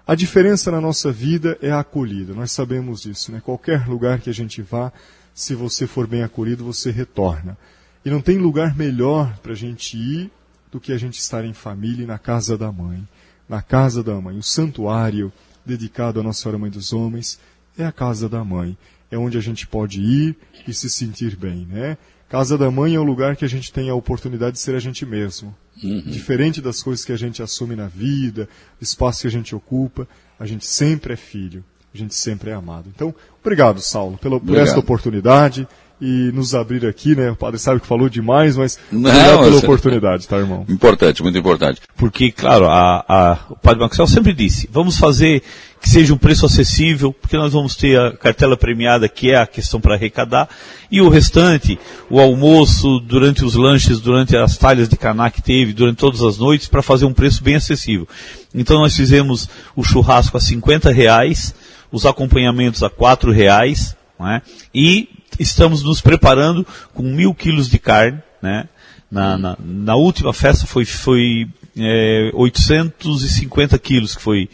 [0.05, 3.31] A diferença na nossa vida é a acolhida, nós sabemos disso.
[3.31, 3.41] Né?
[3.43, 4.91] Qualquer lugar que a gente vá,
[5.33, 7.57] se você for bem acolhido, você retorna.
[8.05, 10.31] E não tem lugar melhor para a gente ir
[10.71, 13.07] do que a gente estar em família e na casa da mãe.
[13.47, 14.37] Na casa da mãe.
[14.37, 15.31] O santuário
[15.65, 17.39] dedicado à Nossa Senhora Mãe dos Homens
[17.77, 18.77] é a casa da mãe.
[19.09, 21.97] É onde a gente pode ir e se sentir bem, né?
[22.27, 24.79] Casa da mãe é o lugar que a gente tem a oportunidade de ser a
[24.79, 25.53] gente mesmo.
[25.83, 26.01] Uhum.
[26.01, 28.47] Diferente das coisas que a gente assume na vida,
[28.79, 30.07] do espaço que a gente ocupa,
[30.39, 31.63] a gente sempre é filho,
[31.93, 32.91] a gente sempre é amado.
[32.93, 35.67] Então, obrigado, Saulo, pela, por esta oportunidade
[36.01, 37.29] e nos abrir aqui, né?
[37.29, 40.65] O padre sabe que falou demais, mas obrigado pela oportunidade, tá, irmão?
[40.67, 41.79] Importante, muito importante.
[41.95, 45.43] Porque, claro, a, a, o padre Maxwell sempre disse, vamos fazer
[45.79, 49.45] que seja um preço acessível, porque nós vamos ter a cartela premiada, que é a
[49.45, 50.49] questão para arrecadar,
[50.91, 51.77] e o restante,
[52.09, 56.37] o almoço, durante os lanches, durante as talhas de caná que teve, durante todas as
[56.39, 58.07] noites, para fazer um preço bem acessível.
[58.55, 61.53] Então nós fizemos o churrasco a 50 reais,
[61.91, 64.41] os acompanhamentos a 4 reais, é?
[64.73, 65.09] e
[65.41, 68.67] estamos nos preparando com mil quilos de carne, né?
[69.09, 74.49] Na, na, na última festa foi, foi é, 850 quilos que foi,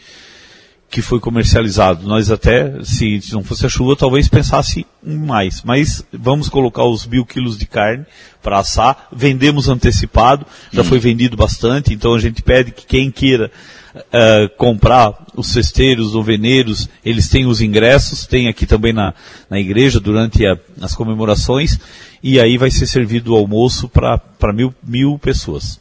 [0.89, 2.08] que foi comercializado.
[2.08, 5.62] Nós até, se, não fosse a chuva, talvez pensasse em mais.
[5.63, 8.04] Mas vamos colocar os mil quilos de carne
[8.41, 9.08] para assar.
[9.12, 10.86] Vendemos antecipado, já hum.
[10.86, 13.52] foi vendido bastante, então a gente pede que quem queira
[14.00, 19.14] uh, comprar os cesteiros ou veneiros, eles têm os ingressos, tem aqui também na,
[19.50, 21.80] na igreja durante a, as comemorações,
[22.22, 24.22] e aí vai ser servido o almoço para
[24.54, 25.80] mil, mil pessoas.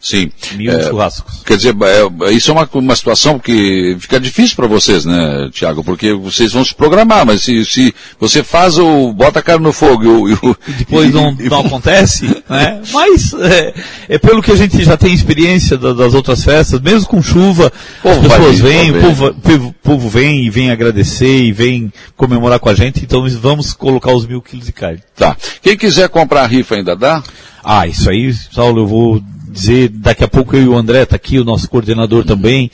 [0.00, 0.30] Sim.
[0.56, 1.42] Mil é, churrascos.
[1.44, 5.82] Quer dizer, é, isso é uma, uma situação que fica difícil para vocês, né, Tiago?
[5.82, 9.12] Porque vocês vão se programar, mas se, se você faz o.
[9.12, 10.32] bota a cara no fogo e,
[10.68, 12.82] e depois não, não acontece, né?
[12.92, 13.74] Mas é,
[14.08, 17.72] é, pelo que a gente já tem experiência da, das outras festas, mesmo com chuva,
[18.04, 22.68] as pessoas vêm, o povo, povo, povo vem e vem agradecer e vem comemorar com
[22.68, 25.00] a gente, então vamos colocar os mil quilos de carne.
[25.16, 25.36] Tá.
[25.62, 27.22] Quem quiser comprar a rifa ainda dá?
[27.62, 29.22] Ah, isso aí, Saulo, eu vou
[29.54, 32.70] dizer, daqui a pouco eu e o André tá aqui, o nosso coordenador também.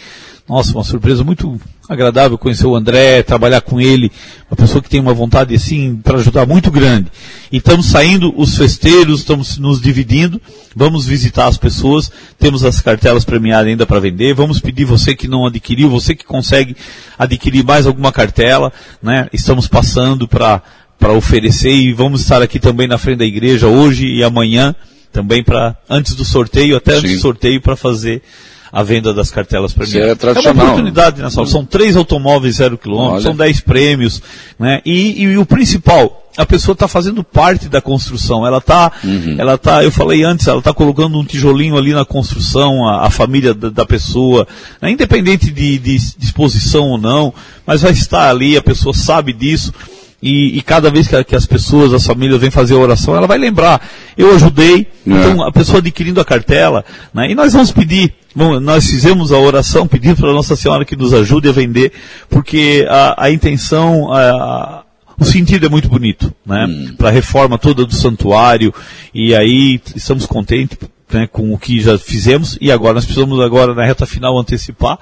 [0.48, 4.10] Nossa, uma surpresa muito agradável conhecer o André, trabalhar com ele,
[4.48, 7.06] uma pessoa que tem uma vontade assim para ajudar muito grande.
[7.50, 10.40] E estamos saindo os festeiros, estamos nos dividindo,
[10.74, 15.28] vamos visitar as pessoas, temos as cartelas premiadas ainda para vender, vamos pedir você que
[15.28, 16.76] não adquiriu, você que consegue
[17.18, 19.28] adquirir mais alguma cartela, né?
[19.32, 20.62] Estamos passando para
[20.98, 24.76] para oferecer e vamos estar aqui também na frente da igreja hoje e amanhã
[25.12, 26.98] também para antes do sorteio, até Sim.
[26.98, 28.22] antes do sorteio para fazer
[28.72, 29.96] a venda das cartelas para mim.
[29.96, 31.50] É, é uma oportunidade, né, Saulo?
[31.50, 34.22] São três automóveis zero quilômetro, são dez prêmios,
[34.58, 34.80] né?
[34.86, 38.46] E, e, o principal, a pessoa está fazendo parte da construção.
[38.46, 39.34] Ela está, uhum.
[39.38, 43.10] ela tá, eu falei antes, ela está colocando um tijolinho ali na construção, a, a
[43.10, 44.46] família da, da pessoa,
[44.80, 44.92] né?
[44.92, 47.34] independente de, de disposição ou não,
[47.66, 49.72] mas vai estar ali, a pessoa sabe disso.
[50.22, 53.26] E, e, cada vez que, que, as pessoas, as famílias vêm fazer a oração, ela
[53.26, 53.80] vai lembrar,
[54.18, 54.86] eu ajudei, é.
[55.06, 57.30] então a pessoa adquirindo a cartela, né?
[57.30, 61.14] e nós vamos pedir, bom, nós fizemos a oração pedindo para Nossa Senhora que nos
[61.14, 61.92] ajude a vender,
[62.28, 64.84] porque a, a intenção, a,
[65.18, 66.66] o sentido é muito bonito, né?
[66.66, 66.94] Hum.
[66.98, 68.74] Para a reforma toda do santuário,
[69.14, 70.78] e aí estamos contentes
[71.12, 74.98] né, com o que já fizemos, e agora nós precisamos agora na reta final antecipar,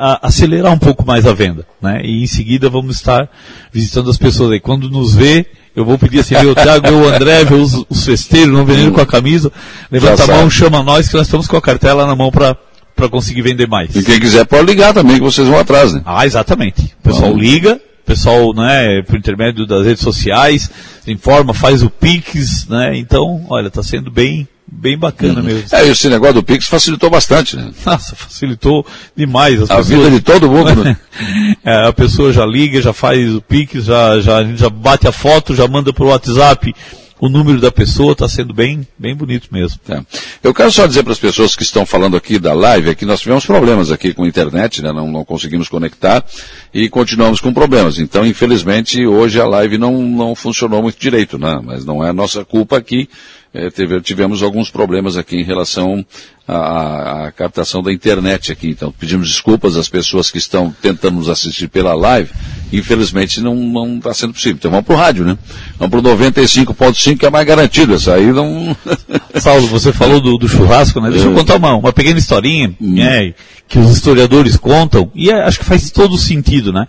[0.00, 2.00] a, acelerar um pouco mais a venda, né?
[2.02, 3.28] E em seguida vamos estar
[3.70, 4.60] visitando as pessoas aí.
[4.60, 8.04] Quando nos vê, eu vou pedir assim, o Thiago e o André, ver os, os
[8.04, 9.52] festeiros, não venendo com a camisa,
[9.90, 12.56] levanta a mão, chama nós que nós estamos com a cartela na mão para
[12.96, 13.94] para conseguir vender mais.
[13.96, 16.02] E quem quiser pode ligar também, que vocês vão atrás, né?
[16.04, 16.94] Ah, exatamente.
[17.00, 20.70] O pessoal liga, o pessoal, né, por intermédio das redes sociais,
[21.06, 22.98] informa, faz o Pix, né?
[22.98, 25.46] Então, olha, está sendo bem bem bacana uhum.
[25.46, 25.64] mesmo.
[25.72, 27.70] É, esse negócio do Pix facilitou bastante, né?
[27.84, 29.62] Nossa, facilitou demais.
[29.62, 29.88] As a pessoas...
[29.88, 30.96] vida de todo mundo, né?
[31.64, 35.54] é, a pessoa já liga, já faz o Pix, já, já, já bate a foto,
[35.54, 36.74] já manda pro WhatsApp
[37.20, 39.78] o número da pessoa está sendo bem, bem bonito mesmo.
[39.90, 40.02] É.
[40.42, 43.04] Eu quero só dizer para as pessoas que estão falando aqui da live, é que
[43.04, 44.90] nós tivemos problemas aqui com a internet, né?
[44.90, 46.24] não, não conseguimos conectar
[46.72, 47.98] e continuamos com problemas.
[47.98, 51.60] Então, infelizmente, hoje a live não, não funcionou muito direito, né?
[51.62, 53.06] mas não é nossa culpa aqui
[53.52, 56.04] é, teve, tivemos alguns problemas aqui em relação
[56.46, 58.68] à, à, captação da internet aqui.
[58.68, 62.30] Então, pedimos desculpas às pessoas que estão tentando nos assistir pela live.
[62.72, 64.56] Infelizmente, não está sendo possível.
[64.56, 65.36] Então, vamos para o rádio, né?
[65.78, 67.94] Vamos para o 95.5, que é mais garantido.
[67.94, 68.76] Essa aí não...
[69.42, 71.10] Paulo, você falou do, do churrasco, né?
[71.10, 71.34] Deixa eu é.
[71.34, 72.94] contar uma, uma pequena historinha, hum.
[72.94, 73.34] né?
[73.66, 76.86] Que os historiadores contam, e é, acho que faz todo sentido, né?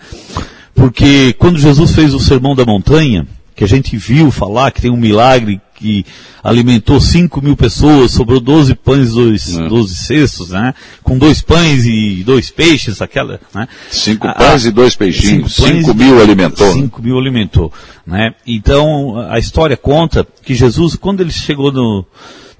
[0.76, 4.92] Porque quando Jesus fez o Sermão da Montanha, que a gente viu falar que tem
[4.92, 6.06] um milagre que
[6.44, 9.68] alimentou 5 mil pessoas, sobrou 12 pães, dois, é.
[9.68, 10.74] 12 cestos, né?
[11.04, 13.68] Com dois pães e dois peixes, aquela, né?
[13.90, 16.72] Cinco ah, pães e dois peixinhos, 5 mil alimentou.
[16.72, 17.74] 5 mil alimentou,
[18.06, 18.34] né?
[18.46, 22.06] Então, a história conta que Jesus, quando ele chegou no,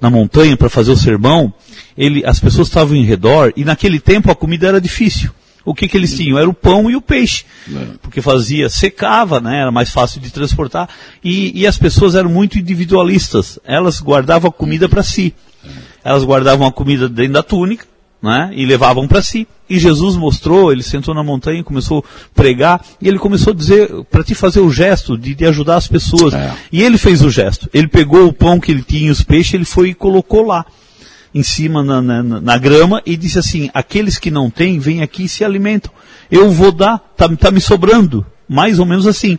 [0.00, 1.52] na montanha para fazer o sermão,
[1.96, 5.30] ele, as pessoas estavam em redor e naquele tempo a comida era difícil
[5.64, 6.38] o que, que eles tinham?
[6.38, 7.44] Era o pão e o peixe.
[7.72, 7.86] É.
[8.02, 9.60] Porque fazia, secava, né?
[9.60, 10.88] Era mais fácil de transportar.
[11.22, 13.58] E, e as pessoas eram muito individualistas.
[13.64, 15.34] Elas guardavam a comida para si.
[16.04, 17.86] Elas guardavam a comida dentro da túnica,
[18.20, 18.50] né?
[18.54, 19.46] E levavam para si.
[19.70, 23.88] E Jesus mostrou, ele sentou na montanha, começou a pregar, e ele começou a dizer,
[24.10, 26.34] para te fazer o gesto de, de ajudar as pessoas.
[26.34, 26.52] É.
[26.70, 27.70] E ele fez o gesto.
[27.72, 30.66] Ele pegou o pão que ele tinha e os peixes, ele foi e colocou lá
[31.34, 35.24] em cima na, na, na, grama e disse assim: aqueles que não têm, vêm aqui
[35.24, 35.90] e se alimentam.
[36.30, 38.24] Eu vou dar, tá, tá me sobrando.
[38.48, 39.38] Mais ou menos assim.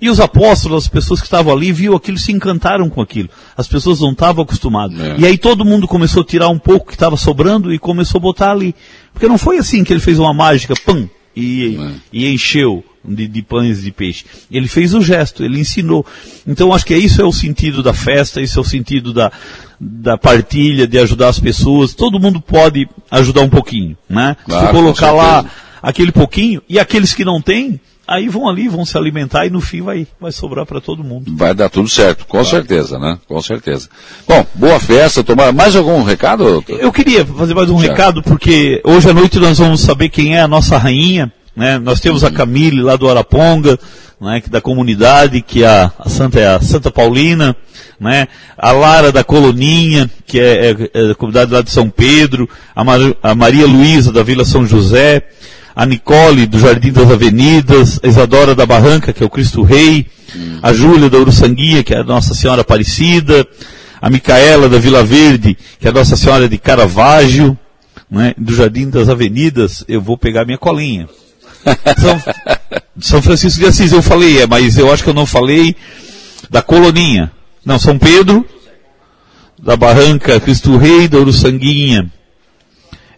[0.00, 3.28] E os apóstolos, as pessoas que estavam ali, viu aquilo se encantaram com aquilo.
[3.56, 4.98] As pessoas não estavam acostumadas.
[4.98, 5.16] É.
[5.18, 8.22] E aí todo mundo começou a tirar um pouco que estava sobrando e começou a
[8.22, 8.74] botar ali.
[9.12, 11.90] Porque não foi assim que ele fez uma mágica, pam, e, é.
[12.12, 14.24] e encheu de, de, pães de peixe.
[14.50, 16.04] Ele fez o gesto, ele ensinou.
[16.46, 19.30] Então acho que isso é o sentido da festa, isso é o sentido da,
[19.80, 21.94] da partilha, de ajudar as pessoas.
[21.94, 24.36] Todo mundo pode ajudar um pouquinho, né?
[24.44, 25.44] Claro, Se colocar lá
[25.82, 29.60] aquele pouquinho, e aqueles que não têm, aí vão ali, vão se alimentar e no
[29.60, 31.32] fim vai, vai sobrar para todo mundo.
[31.36, 33.18] Vai dar tudo certo, com certeza, né?
[33.26, 33.88] Com certeza.
[34.26, 36.64] Bom, boa festa, tomar mais algum recado?
[36.68, 37.88] Eu queria fazer mais um Já.
[37.88, 41.78] recado, porque hoje à noite nós vamos saber quem é a nossa rainha, né?
[41.78, 43.78] Nós temos a Camille lá do Araponga,
[44.20, 47.54] né, da comunidade, que é a, a Santa é a Santa Paulina,
[48.00, 48.28] né?
[48.56, 52.82] A Lara da Coloninha, que é, é, é da comunidade lá de São Pedro, a,
[52.82, 55.22] Mar, a Maria Luísa da Vila São José,
[55.76, 60.06] a Nicole do Jardim das Avenidas, a Isadora da Barranca, que é o Cristo Rei,
[60.62, 63.46] a Júlia da Uruçanguinha, que é a Nossa Senhora Aparecida,
[64.00, 67.58] a Micaela da Vila Verde, que é a Nossa Senhora de Caravaggio,
[68.10, 68.34] né?
[68.36, 71.08] do Jardim das Avenidas, eu vou pegar minha colinha.
[71.98, 72.22] São,
[73.00, 75.74] São Francisco de Assis, eu falei, é, mas eu acho que eu não falei
[76.50, 77.30] da Coloninha.
[77.64, 78.46] Não, São Pedro,
[79.60, 82.10] da Barranca, Cristo Rei, da Uruçanguinha,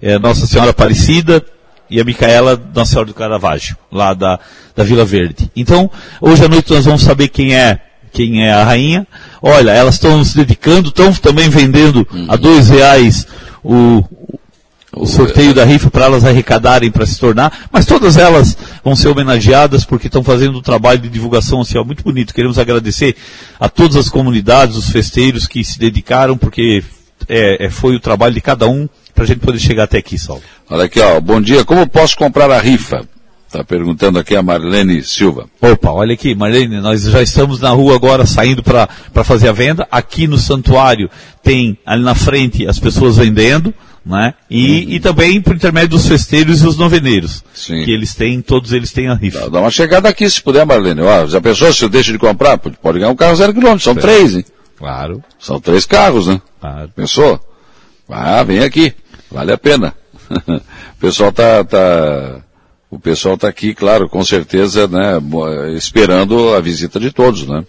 [0.00, 1.44] é, Nossa Senhora Aparecida
[1.90, 4.38] e a Micaela, Nossa Senhora do Caravaggio, lá da,
[4.74, 5.50] da Vila Verde.
[5.56, 5.90] Então,
[6.20, 7.80] hoje à noite nós vamos saber quem é
[8.12, 9.06] quem é a rainha.
[9.42, 12.26] Olha, elas estão se dedicando, estão também vendendo uhum.
[12.28, 13.26] a dois reais
[13.62, 14.02] o,
[14.96, 19.08] o sorteio da rifa para elas arrecadarem para se tornar, mas todas elas vão ser
[19.08, 22.32] homenageadas porque estão fazendo um trabalho de divulgação social muito bonito.
[22.32, 23.14] Queremos agradecer
[23.60, 26.82] a todas as comunidades, os festeiros que se dedicaram, porque
[27.28, 30.18] é, é, foi o trabalho de cada um para a gente poder chegar até aqui,
[30.18, 30.42] Saulo.
[30.70, 33.06] Olha aqui, ó, bom dia, como posso comprar a rifa?
[33.46, 35.46] Está perguntando aqui a Marlene Silva.
[35.60, 38.88] Opa, olha aqui, Marlene, nós já estamos na rua agora saindo para
[39.24, 39.86] fazer a venda.
[39.90, 41.08] Aqui no santuário
[41.42, 43.72] tem ali na frente as pessoas vendendo
[44.06, 44.34] né?
[44.48, 44.90] E, uhum.
[44.92, 47.42] e também por intermédio dos festeiros e os noveneiros.
[47.52, 47.84] Sim.
[47.84, 49.50] Que eles têm, todos eles têm a rifa.
[49.50, 51.00] Dá, uma chegada aqui se puder, Marlene.
[51.00, 52.56] Ó, já pensou se deixa de comprar?
[52.56, 53.82] Pode, pode ganhar um carro zero quilômetro.
[53.82, 54.44] São três, hein?
[54.78, 55.24] Claro.
[55.40, 56.40] São três carros, né?
[56.60, 56.88] Claro.
[56.94, 57.40] Pensou?
[58.08, 58.94] Ah, vem aqui.
[59.28, 59.92] Vale a pena.
[60.30, 62.40] o pessoal tá, tá,
[62.88, 65.20] o pessoal tá aqui, claro, com certeza, né,
[65.76, 67.64] esperando a visita de todos, né?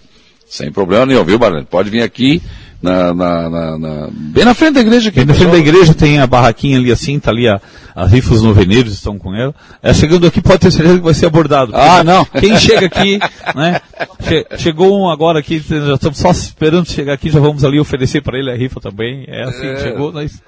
[0.48, 1.66] Sem problema nenhum, viu, Marlene?
[1.66, 2.42] Pode vir aqui
[2.82, 5.10] na, na, na, na, bem na frente da igreja.
[5.10, 7.60] Aqui, bem na frente da igreja tem a barraquinha ali assim, tá ali a,
[7.96, 9.54] as rifas noveneiros estão com ela.
[9.82, 11.72] É, chegando aqui pode ter certeza que vai ser abordado.
[11.76, 12.24] Ah, não.
[12.26, 13.20] Quem chega aqui,
[13.56, 13.82] né?
[14.22, 18.22] Che, chegou um agora aqui, já estamos só esperando chegar aqui, já vamos ali oferecer
[18.22, 19.26] para ele a rifa também.
[19.28, 19.78] É assim, é.
[19.80, 20.40] chegou, nós...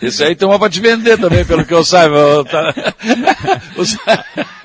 [0.00, 2.44] Isso aí tem uma para te vender também, pelo que eu saiba.
[2.44, 2.74] Tá...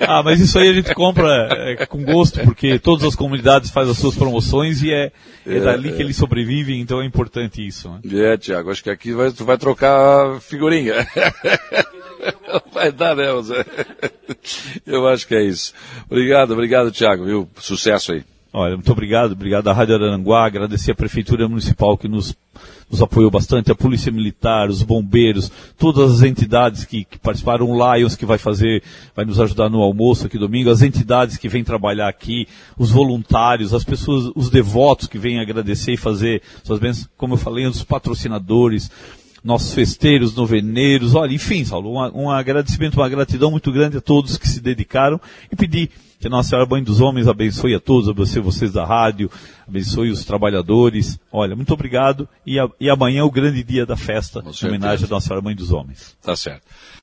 [0.00, 3.92] ah, mas isso aí a gente compra é, com gosto, porque todas as comunidades fazem
[3.92, 5.12] as suas promoções e é,
[5.46, 7.90] é, é dali que eles sobrevivem, então é importante isso.
[7.90, 8.32] Né?
[8.32, 11.06] É, Tiago, acho que aqui vai, tu vai trocar figurinha.
[12.72, 13.26] vai dar, né?
[14.86, 15.74] Eu acho que é isso.
[16.08, 17.48] Obrigado, obrigado, Tiago, viu?
[17.58, 18.35] Sucesso aí.
[18.58, 22.34] Olha, muito obrigado, obrigado à Rádio Aranguá, agradecer a Prefeitura Municipal que nos
[22.90, 27.94] nos apoiou bastante, a Polícia Militar, os bombeiros, todas as entidades que, que participaram, o
[27.94, 28.82] Lions que vai fazer,
[29.14, 32.48] vai nos ajudar no almoço aqui domingo, as entidades que vêm trabalhar aqui,
[32.78, 37.38] os voluntários, as pessoas, os devotos que vêm agradecer e fazer suas bênçãos, como eu
[37.38, 38.90] falei, os patrocinadores,
[39.44, 44.38] nossos festeiros, noveneiros, olha, enfim, Saulo, um, um agradecimento, uma gratidão muito grande a todos
[44.38, 45.20] que se dedicaram
[45.52, 49.30] e pedir que Nossa Senhora Mãe dos Homens abençoe a todos, abençoe vocês da rádio,
[49.66, 51.18] abençoe os trabalhadores.
[51.30, 55.06] Olha, muito obrigado e, a, e amanhã é o grande dia da festa, em homenagem
[55.06, 56.16] a Nossa Senhora Mãe dos Homens.
[56.22, 56.62] Tá certo.